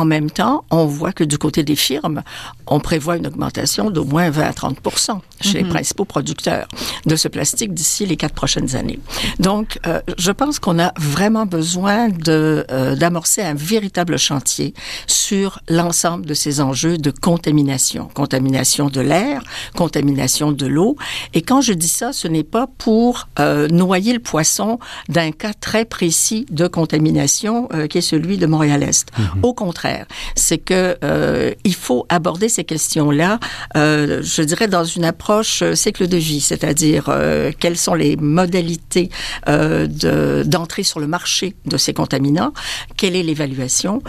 en 0.00 0.06
même 0.06 0.30
temps, 0.30 0.64
on 0.70 0.86
voit 0.86 1.12
que 1.12 1.24
du 1.24 1.36
côté 1.36 1.62
des 1.62 1.76
firmes, 1.76 2.22
on 2.66 2.80
prévoit 2.80 3.18
une 3.18 3.26
augmentation 3.26 3.90
d'au 3.90 4.04
moins 4.04 4.30
20 4.30 4.42
à 4.42 4.50
30% 4.52 5.20
chez 5.42 5.58
les 5.58 5.64
mhm. 5.64 5.70
principaux 5.70 6.06
producteurs 6.06 6.66
de 7.04 7.16
ce 7.16 7.28
plastique 7.28 7.74
d'ici 7.74 8.06
les 8.06 8.16
quatre 8.16 8.34
prochaines 8.34 8.76
années. 8.76 8.98
Donc, 9.40 9.78
euh, 9.86 10.00
je 10.16 10.32
pense 10.32 10.58
qu'on 10.58 10.78
a 10.78 10.92
vraiment 10.98 11.44
besoin 11.44 12.08
euh, 12.28 12.96
d'amorcer 12.96 13.42
un 13.42 13.52
véritable 13.52 14.18
chantier 14.18 14.72
sur 15.06 15.60
l'ensemble 15.68 16.24
de 16.24 16.32
ces 16.32 16.62
enjeux 16.62 16.96
de 16.96 17.10
contamination, 17.10 18.08
contamination 18.14 18.88
de 18.88 19.02
l'air, 19.02 19.42
contamination 19.76 20.50
de 20.50 20.66
l'eau. 20.66 20.96
Et 21.34 21.42
quand 21.42 21.60
je 21.60 21.74
dis 21.74 21.88
ça, 21.88 22.14
ce 22.14 22.26
n'est 22.26 22.42
pas 22.42 22.68
pour 22.78 23.28
euh, 23.38 23.68
noyer 23.68 24.14
le 24.14 24.20
poisson 24.20 24.78
d'un 25.10 25.30
cas 25.30 25.52
très 25.52 25.84
précis 25.84 26.46
de 26.50 26.66
contamination 26.68 27.68
qui 27.90 27.98
est 27.98 28.08
celui 28.12 28.38
de 28.38 28.46
Montréal-Est. 28.46 29.08
Mhm. 29.18 29.44
Au 29.44 29.52
contraire 29.52 29.89
c'est 30.34 30.58
que 30.58 30.96
euh, 31.04 31.52
il 31.64 31.74
faut 31.74 32.06
aborder 32.08 32.48
ces 32.48 32.64
questions-là, 32.64 33.38
euh, 33.76 34.20
je 34.22 34.42
dirais 34.42 34.68
dans 34.68 34.84
une 34.84 35.04
approche 35.04 35.62
euh, 35.62 35.74
cycle 35.74 36.08
de 36.08 36.16
vie, 36.16 36.40
c'est-à-dire 36.40 37.10
quelles 37.58 37.76
sont 37.76 37.94
les 37.94 38.16
modalités 38.16 39.10
d'entrée 39.46 40.82
sur 40.82 41.00
le 41.00 41.06
marché 41.06 41.54
de 41.66 41.76
ces 41.76 41.92
contaminants, 41.92 42.52
quelle 42.96 43.16
est 43.16 43.22
l'évaluation, 43.22 44.02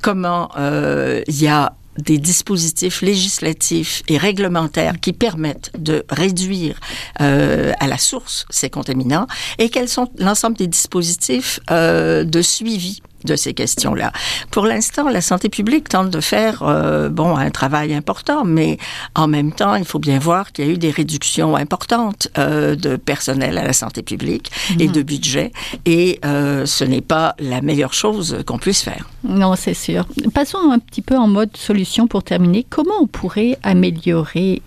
comment 0.00 0.50
il 0.56 1.42
y 1.42 1.48
a 1.48 1.74
des 1.98 2.18
dispositifs 2.18 3.02
législatifs 3.02 4.02
et 4.08 4.16
réglementaires 4.16 4.94
qui 5.00 5.12
permettent 5.12 5.72
de 5.78 6.04
réduire 6.08 6.80
à 7.16 7.86
la 7.86 7.98
source 7.98 8.46
ces 8.50 8.70
contaminants? 8.70 9.26
Et 9.58 9.68
quels 9.68 9.88
sont 9.88 10.08
l'ensemble 10.18 10.56
des 10.56 10.68
dispositifs 10.68 11.60
de 11.68 12.42
suivi 12.42 13.02
de 13.24 13.36
ces 13.36 13.54
questions-là. 13.54 14.12
Pour 14.50 14.66
l'instant, 14.66 15.08
la 15.08 15.20
santé 15.20 15.48
publique 15.48 15.88
tente 15.88 16.10
de 16.10 16.20
faire 16.20 16.62
euh, 16.62 17.08
bon 17.08 17.36
un 17.36 17.50
travail 17.50 17.94
important, 17.94 18.44
mais 18.44 18.78
en 19.14 19.28
même 19.28 19.52
temps, 19.52 19.74
il 19.74 19.84
faut 19.84 19.98
bien 19.98 20.18
voir 20.18 20.52
qu'il 20.52 20.66
y 20.66 20.68
a 20.68 20.70
eu 20.72 20.78
des 20.78 20.90
réductions 20.90 21.56
importantes 21.56 22.28
euh, 22.38 22.76
de 22.76 22.96
personnel 22.96 23.58
à 23.58 23.64
la 23.64 23.72
santé 23.72 24.02
publique 24.02 24.50
et 24.78 24.88
mhm. 24.88 24.92
de 24.92 25.02
budget, 25.02 25.52
et 25.84 26.18
euh, 26.24 26.66
ce 26.66 26.84
n'est 26.84 27.00
pas 27.00 27.34
la 27.38 27.60
meilleure 27.60 27.94
chose 27.94 28.38
qu'on 28.46 28.58
puisse 28.58 28.82
faire. 28.82 29.08
Non, 29.24 29.54
c'est 29.56 29.74
sûr. 29.74 30.06
Passons 30.34 30.70
un 30.70 30.78
petit 30.78 31.02
peu 31.02 31.16
en 31.16 31.28
mode 31.28 31.56
solution 31.56 32.06
pour 32.06 32.22
terminer. 32.22 32.66
Comment 32.68 32.94
on 33.00 33.06
pourrait 33.06 33.58
améliorer 33.62 34.62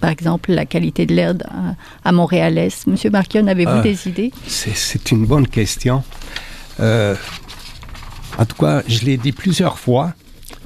par 0.00 0.10
exemple, 0.10 0.52
la 0.52 0.64
qualité 0.64 1.06
de 1.06 1.14
l'air 1.14 1.34
à 2.04 2.12
Montréal-Est? 2.12 2.86
Monsieur 2.86 3.10
Marquion, 3.10 3.46
avez-vous 3.46 3.78
ah, 3.78 3.82
des 3.82 4.08
idées? 4.08 4.32
C'est 4.46 5.10
une 5.10 5.26
bonne 5.26 5.46
question. 5.46 6.02
Euh, 6.80 7.14
en 8.38 8.44
tout 8.46 8.56
cas, 8.56 8.82
je 8.88 9.04
l'ai 9.04 9.16
dit 9.16 9.32
plusieurs 9.32 9.78
fois, 9.78 10.14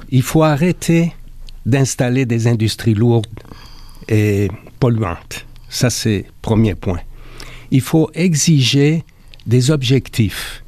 il 0.09 0.21
faut 0.21 0.43
arrêter 0.43 1.13
d'installer 1.65 2.25
des 2.25 2.47
industries 2.47 2.93
lourdes 2.93 3.27
et 4.07 4.49
polluantes. 4.79 5.45
Ça, 5.69 5.89
c'est 5.89 6.25
premier 6.41 6.75
point. 6.75 6.99
Il 7.71 7.81
faut 7.81 8.09
exiger 8.13 9.03
des 9.45 9.71
objectifs 9.71 10.63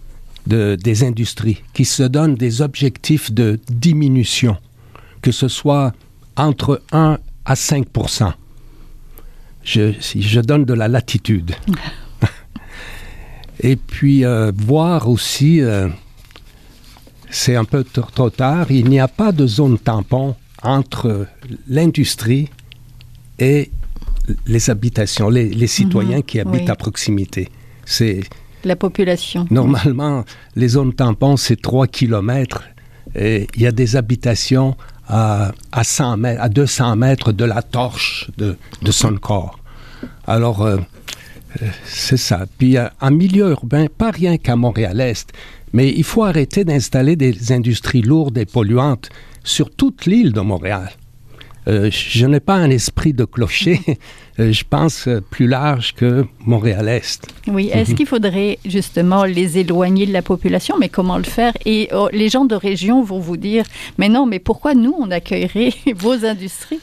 de, 0.47 0.77
des 0.81 1.03
industries 1.03 1.63
qui 1.73 1.85
se 1.85 2.03
donnent 2.03 2.35
des 2.35 2.61
objectifs 2.61 3.31
de 3.31 3.59
diminution, 3.69 4.57
que 5.21 5.31
ce 5.31 5.47
soit 5.47 5.93
entre 6.35 6.81
1 6.91 7.17
à 7.45 7.55
5 7.55 7.87
je, 9.63 9.93
je 10.15 10.39
donne 10.39 10.65
de 10.65 10.73
la 10.73 10.87
latitude. 10.87 11.51
Et 13.61 13.75
puis 13.75 14.25
euh, 14.25 14.51
voir 14.55 15.09
aussi, 15.09 15.61
euh, 15.61 15.89
c'est 17.29 17.55
un 17.55 17.65
peu 17.65 17.83
trop, 17.83 18.29
tard, 18.29 18.71
il 18.71 18.89
n'y 18.89 18.99
a 18.99 19.07
pas 19.07 19.31
de 19.31 19.45
zone 19.47 19.77
tampon 19.77 20.35
entre 20.63 21.27
l'industrie 21.67 22.49
et 23.39 23.71
les 24.45 24.69
habitations, 24.69 25.29
les, 25.29 25.49
les 25.49 25.67
citoyens 25.67 26.17
Mhm, 26.17 26.23
qui 26.23 26.39
habitent 26.39 26.61
oui. 26.63 26.69
à 26.69 26.75
proximité. 26.75 27.49
C'est 27.85 28.21
La 28.63 28.75
population. 28.75 29.47
normalement 29.49 30.25
les 30.55 30.67
zones 30.69 30.93
tampons, 30.93 31.37
c'est 31.37 31.61
3 31.61 31.87
kilomètres. 31.87 32.63
Et 33.15 33.47
il 33.55 33.61
y 33.61 33.67
a 33.67 33.71
des 33.71 33.95
habitations 33.95 34.75
à, 35.07 35.51
à 35.71 35.83
100 35.83 36.17
mètres, 36.17 36.41
à 36.41 36.49
200 36.49 36.95
mètres 36.95 37.31
de 37.31 37.45
la 37.45 37.61
torche 37.63 38.29
de, 38.37 38.55
de 38.83 38.91
son 38.91 39.15
corps. 39.15 39.57
Alors, 40.27 40.61
euh, 40.61 40.77
euh, 41.63 41.67
c'est 41.85 42.17
ça. 42.17 42.45
Puis, 42.59 42.77
euh, 42.77 42.87
en 43.01 43.09
milieu 43.09 43.49
urbain, 43.49 43.87
pas 43.97 44.11
rien 44.11 44.37
qu'à 44.37 44.55
Montréal-Est, 44.55 45.31
mais 45.73 45.93
il 45.95 46.03
faut 46.03 46.23
arrêter 46.23 46.63
d'installer 46.63 47.15
des 47.15 47.51
industries 47.51 48.01
lourdes 48.01 48.37
et 48.37 48.45
polluantes 48.45 49.09
sur 49.43 49.69
toute 49.69 50.05
l'île 50.05 50.33
de 50.33 50.41
Montréal. 50.41 50.91
Euh, 51.67 51.89
je 51.91 52.25
n'ai 52.25 52.39
pas 52.39 52.55
un 52.55 52.69
esprit 52.69 53.13
de 53.13 53.25
clocher. 53.25 53.79
Euh, 54.39 54.51
je 54.51 54.63
pense 54.69 55.07
euh, 55.07 55.21
plus 55.21 55.47
large 55.47 55.93
que 55.95 56.25
Montréal-Est. 56.45 57.27
Oui, 57.47 57.69
est-ce 57.73 57.93
qu'il 57.93 58.05
faudrait 58.05 58.59
justement 58.65 59.25
les 59.25 59.57
éloigner 59.57 60.05
de 60.05 60.13
la 60.13 60.21
population? 60.21 60.75
Mais 60.79 60.89
comment 60.89 61.17
le 61.17 61.23
faire? 61.23 61.53
Et 61.65 61.89
oh, 61.93 62.09
les 62.11 62.29
gens 62.29 62.45
de 62.45 62.55
région 62.55 63.03
vont 63.03 63.19
vous 63.19 63.37
dire, 63.37 63.65
mais 63.97 64.07
non, 64.09 64.25
mais 64.25 64.39
pourquoi 64.39 64.73
nous, 64.75 64.95
on 64.97 65.11
accueillerait 65.11 65.73
vos 65.95 66.25
industries? 66.25 66.79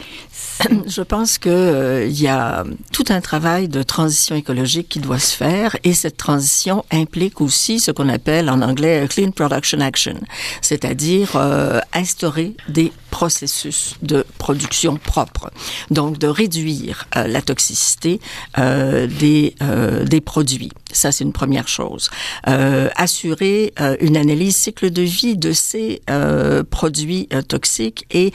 Je 0.86 1.02
pense 1.02 1.38
qu'il 1.38 1.52
euh, 1.52 2.06
y 2.06 2.26
a 2.26 2.64
tout 2.92 3.04
un 3.08 3.20
travail 3.20 3.68
de 3.68 3.82
transition 3.82 4.36
écologique 4.36 4.88
qui 4.88 5.00
doit 5.00 5.18
se 5.18 5.36
faire 5.36 5.76
et 5.84 5.92
cette 5.92 6.16
transition 6.16 6.84
implique 6.90 7.40
aussi 7.40 7.80
ce 7.80 7.90
qu'on 7.90 8.08
appelle 8.08 8.48
en 8.50 8.62
anglais 8.62 9.06
Clean 9.08 9.30
Production 9.30 9.80
Action, 9.80 10.18
c'est-à-dire 10.62 11.32
euh, 11.36 11.80
instaurer 11.92 12.54
des 12.68 12.92
processus 13.10 13.96
de 14.02 14.26
production 14.38 14.96
propres. 14.96 15.50
Donc 15.90 16.18
de 16.18 16.26
réduire 16.26 17.06
euh, 17.16 17.26
la 17.26 17.40
toxicité 17.46 18.20
euh, 18.58 19.06
des, 19.06 19.54
euh, 19.62 20.04
des 20.04 20.20
produits. 20.20 20.72
Ça, 20.92 21.12
c'est 21.12 21.24
une 21.24 21.32
première 21.32 21.68
chose. 21.68 22.10
Euh, 22.48 22.88
assurer 22.96 23.72
euh, 23.80 23.96
une 24.00 24.16
analyse 24.16 24.56
cycle 24.56 24.90
de 24.90 25.02
vie 25.02 25.36
de 25.36 25.52
ces 25.52 26.02
euh, 26.10 26.62
produits 26.62 27.28
euh, 27.32 27.42
toxiques 27.42 28.04
et 28.10 28.32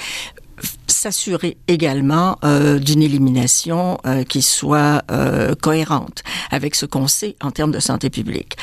s'assurer 0.87 1.57
également 1.67 2.37
euh, 2.43 2.77
d'une 2.77 3.01
élimination 3.01 3.97
euh, 4.05 4.23
qui 4.23 4.41
soit 4.41 5.03
euh, 5.09 5.55
cohérente 5.55 6.23
avec 6.51 6.75
ce 6.75 6.85
qu'on 6.85 7.07
sait 7.07 7.35
en 7.41 7.51
termes 7.51 7.71
de 7.71 7.79
santé 7.79 8.09
publique. 8.09 8.57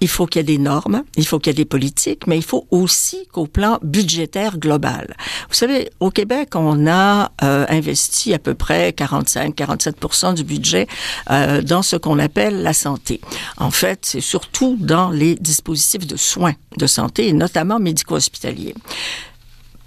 Il 0.00 0.08
faut 0.08 0.26
qu'il 0.26 0.40
y 0.40 0.42
ait 0.42 0.44
des 0.44 0.58
normes, 0.58 1.04
il 1.16 1.26
faut 1.26 1.38
qu'il 1.38 1.50
y 1.50 1.54
ait 1.54 1.62
des 1.62 1.64
politiques, 1.64 2.26
mais 2.26 2.36
il 2.36 2.44
faut 2.44 2.66
aussi 2.70 3.26
qu'au 3.32 3.46
plan 3.46 3.78
budgétaire 3.82 4.58
global. 4.58 5.14
Vous 5.48 5.54
savez, 5.54 5.90
au 6.00 6.10
Québec, 6.10 6.50
on 6.54 6.86
a 6.86 7.30
euh, 7.42 7.66
investi 7.68 8.34
à 8.34 8.38
peu 8.38 8.54
près 8.54 8.90
45-47 8.90 10.34
du 10.34 10.44
budget 10.44 10.86
euh, 11.30 11.62
dans 11.62 11.82
ce 11.82 11.96
qu'on 11.96 12.18
appelle 12.18 12.62
la 12.62 12.72
santé. 12.72 13.20
En 13.56 13.70
fait, 13.70 14.00
c'est 14.02 14.20
surtout 14.20 14.76
dans 14.78 15.10
les 15.10 15.34
dispositifs 15.36 16.06
de 16.06 16.16
soins 16.16 16.54
de 16.76 16.86
santé, 16.86 17.32
notamment 17.32 17.78
médico-hospitaliers. 17.78 18.74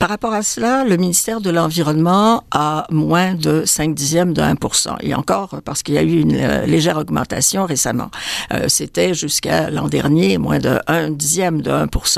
Par 0.04 0.10
rapport 0.10 0.34
à 0.34 0.44
cela, 0.44 0.84
le 0.84 0.98
ministère 0.98 1.40
de 1.40 1.50
l'Environnement 1.50 2.44
a 2.52 2.86
moins 2.92 3.36
de 3.36 3.64
5 3.66 3.96
dixièmes 3.96 4.34
de 4.34 4.42
1% 4.42 4.98
Et 5.00 5.16
encore, 5.16 5.62
parce 5.64 5.82
qu'il 5.82 5.96
y 5.96 5.98
a 5.98 6.04
eu 6.04 6.20
une 6.20 6.36
euh, 6.36 6.66
légère 6.66 6.98
augmentation 6.98 7.66
récemment. 7.66 8.12
Euh, 8.52 8.66
C'était 8.68 9.14
jusqu'à 9.14 9.70
l'an 9.70 9.88
dernier 9.88 10.38
moins 10.38 10.60
de 10.60 10.78
1 10.88 11.12
dixième 11.12 11.62
de 11.62 11.72
1% 11.72 12.18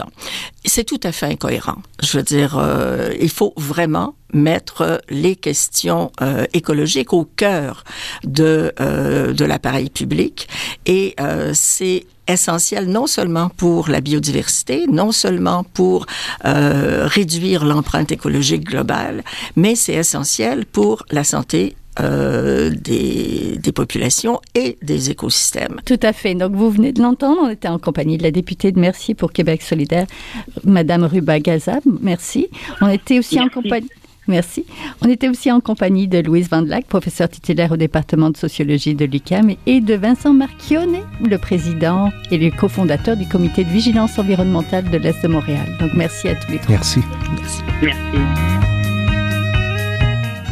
C'est 0.66 0.84
tout 0.84 1.00
à 1.04 1.12
fait 1.12 1.28
incohérent. 1.28 1.78
Je 2.02 2.18
veux 2.18 2.24
dire, 2.24 2.58
euh, 2.58 3.14
il 3.22 3.30
faut 3.30 3.54
vraiment 3.56 4.16
mettre 4.36 5.02
les 5.10 5.36
questions 5.36 6.12
euh, 6.22 6.46
écologiques 6.54 7.14
au 7.14 7.24
cœur 7.24 7.84
de, 8.24 8.74
euh, 8.80 9.34
de 9.34 9.46
l'appareil 9.46 9.90
public. 9.90 10.48
Et 10.86 11.16
euh, 11.20 11.52
c'est 11.54 12.06
essentiel 12.28 12.88
non 12.88 13.08
seulement 13.08 13.50
pour 13.50 13.88
la 13.88 14.02
biodiversité, 14.02 14.86
non 14.88 15.12
seulement 15.12 15.64
pour 15.64 16.06
euh, 16.44 17.06
réduire 17.06 17.66
l'empreinte 17.66 18.12
écologique 18.12 18.66
globale, 18.66 19.24
mais 19.56 19.76
c'est 19.76 19.94
essentiel 19.94 20.66
pour 20.66 21.06
la 21.12 21.24
santé 21.24 21.76
euh, 22.02 22.72
des, 22.72 23.58
des 23.58 23.72
populations 23.72 24.42
et 24.54 24.78
des 24.82 25.12
écosystèmes. 25.12 25.80
Tout 25.86 26.00
à 26.02 26.12
fait. 26.12 26.36
Donc, 26.36 26.52
vous 26.54 26.70
venez 26.70 26.92
de 26.92 27.02
l'entendre. 27.02 27.40
On 27.44 27.50
était 27.50 27.70
en 27.70 27.80
compagnie 27.80 28.18
de 28.18 28.24
la 28.24 28.32
députée 28.32 28.74
de 28.74 28.80
Merci 28.80 29.14
pour 29.14 29.32
Québec 29.32 29.62
solidaire, 29.62 30.08
Madame 30.66 31.06
Ruba 31.06 31.40
Gazab. 31.40 31.84
Merci. 32.02 32.48
On 32.82 32.90
était 32.90 33.20
aussi 33.20 33.40
en 33.40 33.48
compagnie. 33.48 33.88
Merci. 34.28 34.66
On 35.02 35.10
était 35.10 35.30
aussi 35.30 35.52
en 35.52 35.60
compagnie 35.60 36.08
de 36.08 36.20
Louise 36.20 36.50
Vandelac, 36.50 36.86
professeure 36.86 37.30
titulaire 37.30 37.72
au 37.72 37.78
département 37.78 38.30
de 38.30 38.38
sociologie 38.38 38.96
de 38.96 39.06
l'UQAM, 39.06 39.52
et 39.66 39.82
de 39.82 39.94
Vincent 39.94 40.34
Marchionnet, 40.34 41.04
le 41.24 41.38
président 41.38 42.12
et 42.32 42.38
le 42.38 42.50
cofondateur 42.50 43.18
du 43.18 43.28
comité 43.28 43.64
de 43.64 43.70
vigilance 43.70 44.18
environnementale 44.18 44.90
de 44.90 44.98
l'Est 44.98 45.22
de 45.22 45.28
Montréal. 45.28 45.68
Donc, 45.80 45.92
merci 45.94 46.28
à 46.28 46.36
tous 46.36 46.52
les 46.52 46.58
trois. 46.58 46.76
Merci. 46.76 47.00
Merci. 47.32 47.62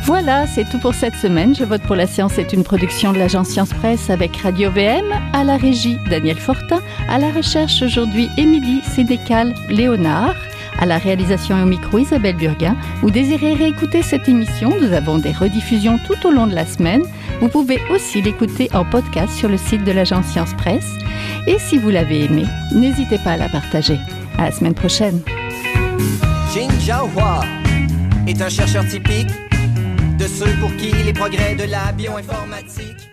Voilà, 0.05 0.45
c'est 0.47 0.69
tout 0.69 0.79
pour 0.79 0.93
cette 0.93 1.15
semaine. 1.15 1.55
Je 1.55 1.63
vote 1.63 1.81
pour 1.83 1.95
la 1.95 2.07
science 2.07 2.37
est 2.37 2.51
une 2.51 2.63
production 2.63 3.13
de 3.13 3.17
l'agence 3.17 3.47
Science 3.47 3.73
Presse 3.73 4.09
avec 4.09 4.35
Radio 4.35 4.69
VM, 4.69 5.05
à 5.31 5.45
la 5.45 5.55
régie 5.55 5.97
Daniel 6.09 6.37
Fortin, 6.37 6.81
à 7.07 7.17
la 7.17 7.31
recherche 7.31 7.81
aujourd'hui 7.81 8.27
Émilie 8.37 8.81
Sédécal 8.83 9.55
Léonard, 9.69 10.35
à 10.79 10.85
la 10.85 10.97
réalisation 10.97 11.57
et 11.57 11.63
au 11.63 11.65
micro 11.65 11.97
Isabelle 11.97 12.35
Burguin. 12.35 12.75
Vous 13.01 13.11
désirez 13.11 13.53
réécouter 13.53 14.01
cette 14.01 14.27
émission 14.27 14.73
Nous 14.79 14.93
avons 14.93 15.17
des 15.17 15.31
rediffusions 15.31 15.99
tout 16.05 16.27
au 16.27 16.31
long 16.31 16.47
de 16.47 16.55
la 16.55 16.65
semaine. 16.65 17.03
Vous 17.41 17.49
pouvez 17.49 17.79
aussi 17.91 18.21
l'écouter 18.21 18.69
en 18.73 18.85
podcast 18.85 19.33
sur 19.33 19.49
le 19.49 19.57
site 19.57 19.83
de 19.83 19.91
l'agence 19.91 20.25
Science 20.27 20.53
Presse. 20.53 20.97
Et 21.47 21.59
si 21.59 21.77
vous 21.77 21.89
l'avez 21.89 22.25
aimé, 22.25 22.45
n'hésitez 22.73 23.17
pas 23.17 23.31
à 23.31 23.37
la 23.37 23.49
partager. 23.49 23.99
À 24.37 24.45
la 24.45 24.51
semaine 24.51 24.73
prochaine. 24.73 25.21
Est 28.25 28.41
un 28.41 28.49
chercheur 28.49 28.87
typique 28.87 29.27
de 30.17 30.27
ceux 30.27 30.53
pour 30.61 30.73
qui 30.77 30.91
les 31.03 31.13
progrès 31.13 31.55
de 31.55 31.63
la 31.63 31.91
bioinformatique 31.91 33.12